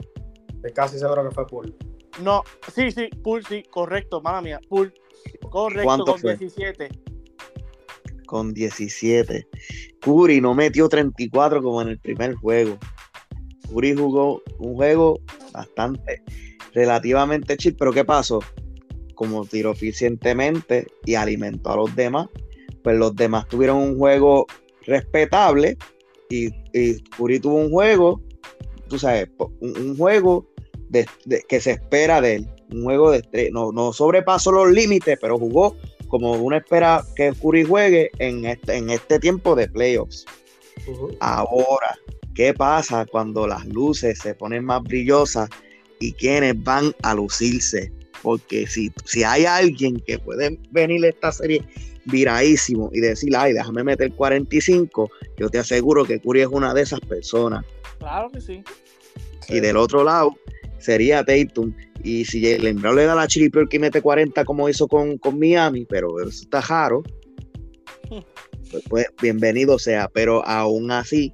[0.54, 1.74] Estoy casi seguro que fue Pool.
[2.22, 2.42] No,
[2.74, 4.60] sí, sí, Pool, sí, correcto, mala mía.
[4.68, 4.92] Pool,
[5.50, 6.90] correcto, con 17.
[8.32, 9.46] Con 17.
[10.00, 12.78] Curry no metió 34 como en el primer juego.
[13.68, 15.20] Curry jugó un juego
[15.52, 16.22] bastante
[16.72, 18.40] relativamente chill, pero ¿qué pasó?
[19.16, 22.26] Como tiró eficientemente y alimentó a los demás,
[22.82, 24.46] pues los demás tuvieron un juego
[24.86, 25.76] respetable
[26.30, 28.22] y, y Curry tuvo un juego,
[28.88, 29.28] tú sabes,
[29.60, 30.48] un, juego
[31.50, 35.76] que se espera de él, un juego de no, no sobrepasó los límites, pero jugó
[36.12, 40.26] como uno espera que Curry juegue en este, en este tiempo de playoffs.
[41.20, 41.98] Ahora,
[42.34, 45.48] ¿qué pasa cuando las luces se ponen más brillosas
[46.00, 47.90] y quienes van a lucirse?
[48.22, 51.64] Porque si, si hay alguien que puede venir a esta serie
[52.04, 56.82] viradísimo y decir, ay, déjame meter 45, yo te aseguro que Curry es una de
[56.82, 57.64] esas personas.
[57.98, 58.62] Claro que sí.
[59.48, 60.34] Y del otro lado
[60.78, 61.74] sería Tatum.
[62.02, 65.38] Y si el Brown le da la chili que mete 40 como hizo con, con
[65.38, 67.02] Miami, pero eso está raro.
[68.70, 71.32] Pues, pues, bienvenido sea, pero aún así,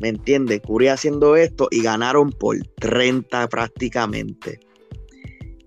[0.00, 0.60] ¿me entiendes?
[0.60, 4.60] Curry haciendo esto y ganaron por 30 prácticamente.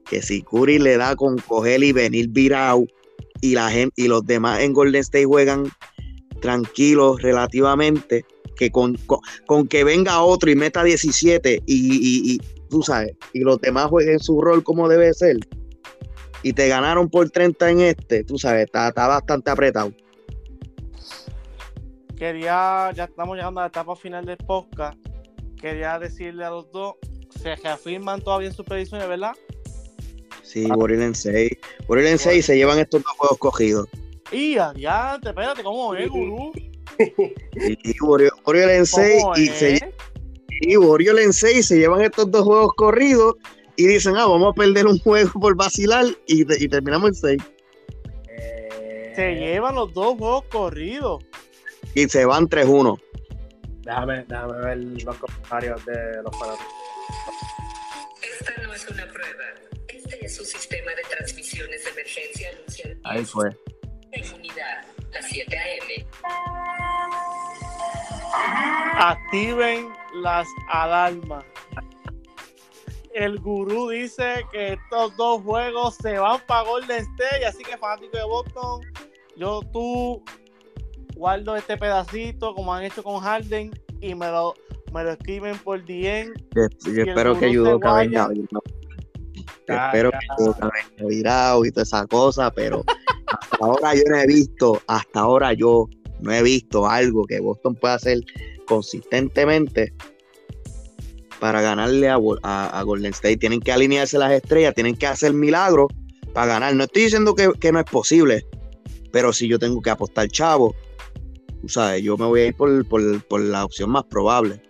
[0.09, 2.85] Que si Curry le da con coger y venir virado
[3.41, 5.69] y la gente y los demás en Golden State juegan
[6.41, 8.25] tranquilos relativamente,
[8.59, 8.97] que con,
[9.45, 12.37] con, que venga otro y meta 17 y, y,
[12.69, 15.37] tú sabes, y los demás jueguen su rol como debe ser,
[16.43, 19.93] y te ganaron por 30 en este, tú sabes, está, bastante apretado.
[22.17, 24.99] Quería, ya estamos llegando a la etapa final del podcast,
[25.55, 26.95] quería decirle a los dos,
[27.41, 29.31] se reafirman todavía en sus predicciones, ¿verdad?
[30.43, 31.49] Sí, Warrior en 6.
[31.87, 33.87] Warrior en 6 se llevan estos dos juegos cogidos.
[34.33, 36.51] Y adiante, espérate, ¿cómo es, gurú?
[36.99, 39.93] Y Warrior, en 6 y se,
[40.61, 43.35] y Warrior en 6 se llevan estos dos juegos corridos
[43.75, 47.43] y dicen, ah, vamos a perder un juego por vacilar y, y terminamos en 6.
[49.15, 51.23] Se llevan los dos juegos corridos.
[51.93, 53.01] Y se van 3-1.
[53.81, 56.73] Déjame, déjame ver los comentarios de los fanáticos.
[58.21, 59.45] Esta no es una prueba.
[59.87, 62.95] Este es su sistema de transmisiones de emergencia anunciado.
[63.05, 63.49] Ahí fue.
[64.13, 66.07] Inmunidad, las 7 a.m.
[68.97, 71.43] Activen las alarmas.
[73.13, 78.15] El gurú dice que estos dos juegos se van para Golden State, así que fanático
[78.15, 78.81] de Boston,
[79.35, 80.23] yo tú
[81.15, 84.53] guardo este pedacito como han hecho con Harden y me lo,
[84.93, 86.33] me lo escriben por DM.
[86.55, 88.29] Yo, espero que ayudó a venga.
[89.67, 92.83] espero que virado y toda esa cosa, pero
[93.27, 95.89] hasta ahora yo no he visto, hasta ahora yo
[96.21, 98.19] no he visto algo que Boston pueda hacer
[98.65, 99.93] consistentemente
[101.39, 103.37] para ganarle a, Golden State.
[103.37, 105.87] Tienen que alinearse las estrellas, tienen que hacer milagros
[106.33, 106.75] para ganar.
[106.75, 108.45] No estoy diciendo que, no es posible,
[109.11, 110.75] pero si yo tengo que apostar chavo,
[111.61, 114.61] tú sabes, yo me voy a ir por, la opción más probable,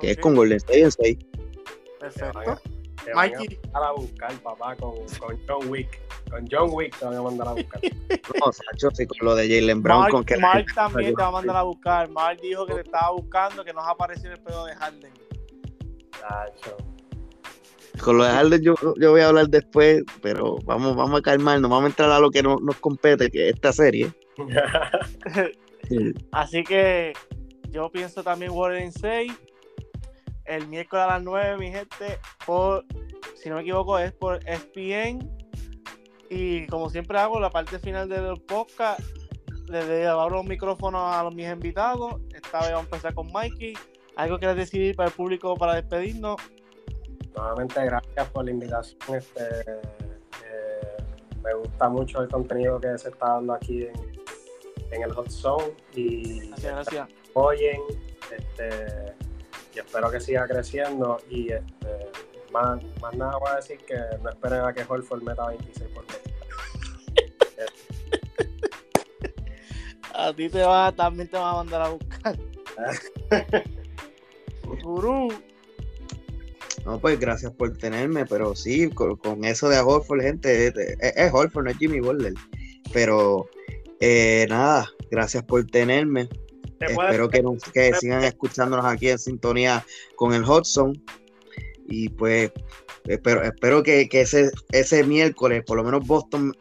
[0.00, 1.18] que es con Golden State en 6.
[2.00, 2.77] Perfecto.
[3.14, 3.58] Mikey.
[3.74, 6.00] A buscar, papá, con, con John Wick.
[6.30, 7.80] Con John Wick te van a mandar a buscar.
[8.40, 10.00] no, Sacho, sí, con lo de Jalen Brown.
[10.00, 12.08] Mark, con que Mark también te va a mandar a buscar.
[12.10, 15.12] Mark dijo que te estaba buscando, que nos apareció el pedo de Harden.
[16.20, 16.76] Sacho.
[18.02, 21.70] Con lo de Harden yo, yo, voy a hablar después, pero vamos, vamos a calmarnos,
[21.70, 24.12] vamos a entrar a lo que nos compete, que es esta serie.
[26.32, 27.12] Así que
[27.70, 29.32] yo pienso también Warren 6.
[30.48, 32.84] El miércoles a las 9, mi gente, por,
[33.36, 35.30] si no me equivoco, es por ESPN
[36.30, 39.00] y como siempre hago, la parte final del podcast,
[39.68, 42.16] le abro los micrófonos a los, mis invitados.
[42.34, 43.74] Esta vez vamos a empezar con Mikey.
[44.16, 46.36] ¿Algo quieres decir para el público para despedirnos?
[47.36, 48.98] Nuevamente, gracias por la invitación.
[49.14, 50.96] Este, eh,
[51.42, 53.86] me gusta mucho el contenido que se está dando aquí
[54.90, 55.74] en, el Hot Zone.
[55.94, 57.08] Y gracias, gracias.
[57.34, 57.80] Oyen,
[58.36, 59.14] este,
[59.74, 61.20] y espero que siga creciendo.
[61.30, 62.10] Y este,
[62.52, 66.04] más, más nada voy a decir que no esperen a que Holford meta 26 por
[70.14, 72.36] a ti te va, también te va a mandar a buscar.
[74.82, 75.28] Gurú.
[76.84, 81.64] No, pues gracias por tenerme, pero sí, con, eso de Holford, gente, es, es Holford,
[81.64, 82.34] no es Jimmy Butler.
[82.92, 83.48] Pero
[84.00, 86.28] eh, nada, gracias por tenerme.
[86.80, 89.84] Espero que, nos, que sigan escuchándonos aquí en sintonía
[90.16, 90.92] con el Hudson.
[91.88, 92.52] Y pues
[93.04, 96.54] espero, espero que, ese, ese miércoles, por lo menos Boston,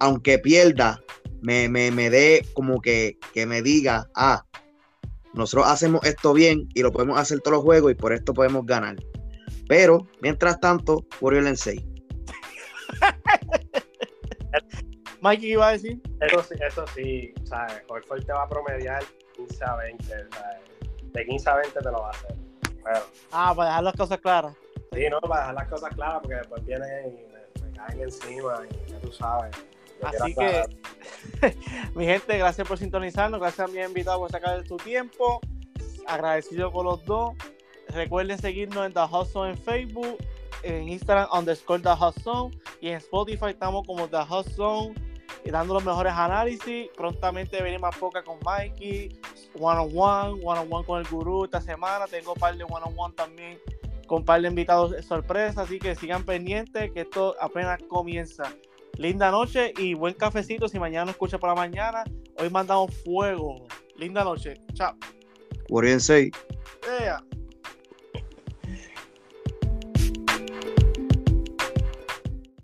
[0.00, 1.00] aunque pierda,
[1.40, 4.44] me, me, dé como que, que me diga, ah,
[5.34, 8.66] nosotros hacemos esto bien y lo podemos hacer todos los juegos y por esto podemos
[8.66, 8.96] ganar.
[9.68, 11.80] Pero, mientras tanto, Warrior en 6.
[15.22, 16.00] Mikey, ¿qué iba a decir?
[16.20, 17.82] Eso sí, eso sí, ¿sabes?
[17.88, 19.04] Horford te va a promediar
[19.46, 20.60] 15 a 20, ¿sabes?
[21.12, 22.36] De 15 a 20 te lo va a hacer.
[23.30, 24.56] Ah, para dejar las cosas claras.
[24.92, 28.90] Sí, no, para dejar las cosas claras, porque después vienen y me, caen encima y
[28.90, 29.56] ya tú sabes.
[30.02, 30.64] Así que,
[31.94, 35.40] mi gente, gracias por sintonizarnos, gracias a mi invitado por sacar tu tiempo.
[36.06, 37.34] Agradecido con los dos.
[37.88, 40.18] Recuerden seguirnos en The Hustle en Facebook,
[40.62, 45.11] en Instagram underscore The Hustle y en Spotify estamos como The y
[45.50, 46.88] dando los mejores análisis.
[46.96, 49.20] Prontamente venimos más poca con Mikey,
[49.58, 52.06] one on one, one on one con el gurú esta semana.
[52.06, 53.58] Tengo un par de one on one también
[54.06, 58.44] con un par de invitados sorpresa, así que sigan pendientes que esto apenas comienza.
[58.98, 62.04] Linda noche y buen cafecito si mañana nos escucha por la mañana.
[62.38, 63.66] Hoy mandamos fuego.
[63.96, 64.60] Linda noche.
[64.74, 64.94] Chao.
[65.98, 66.30] 6.
[67.00, 67.24] Yeah.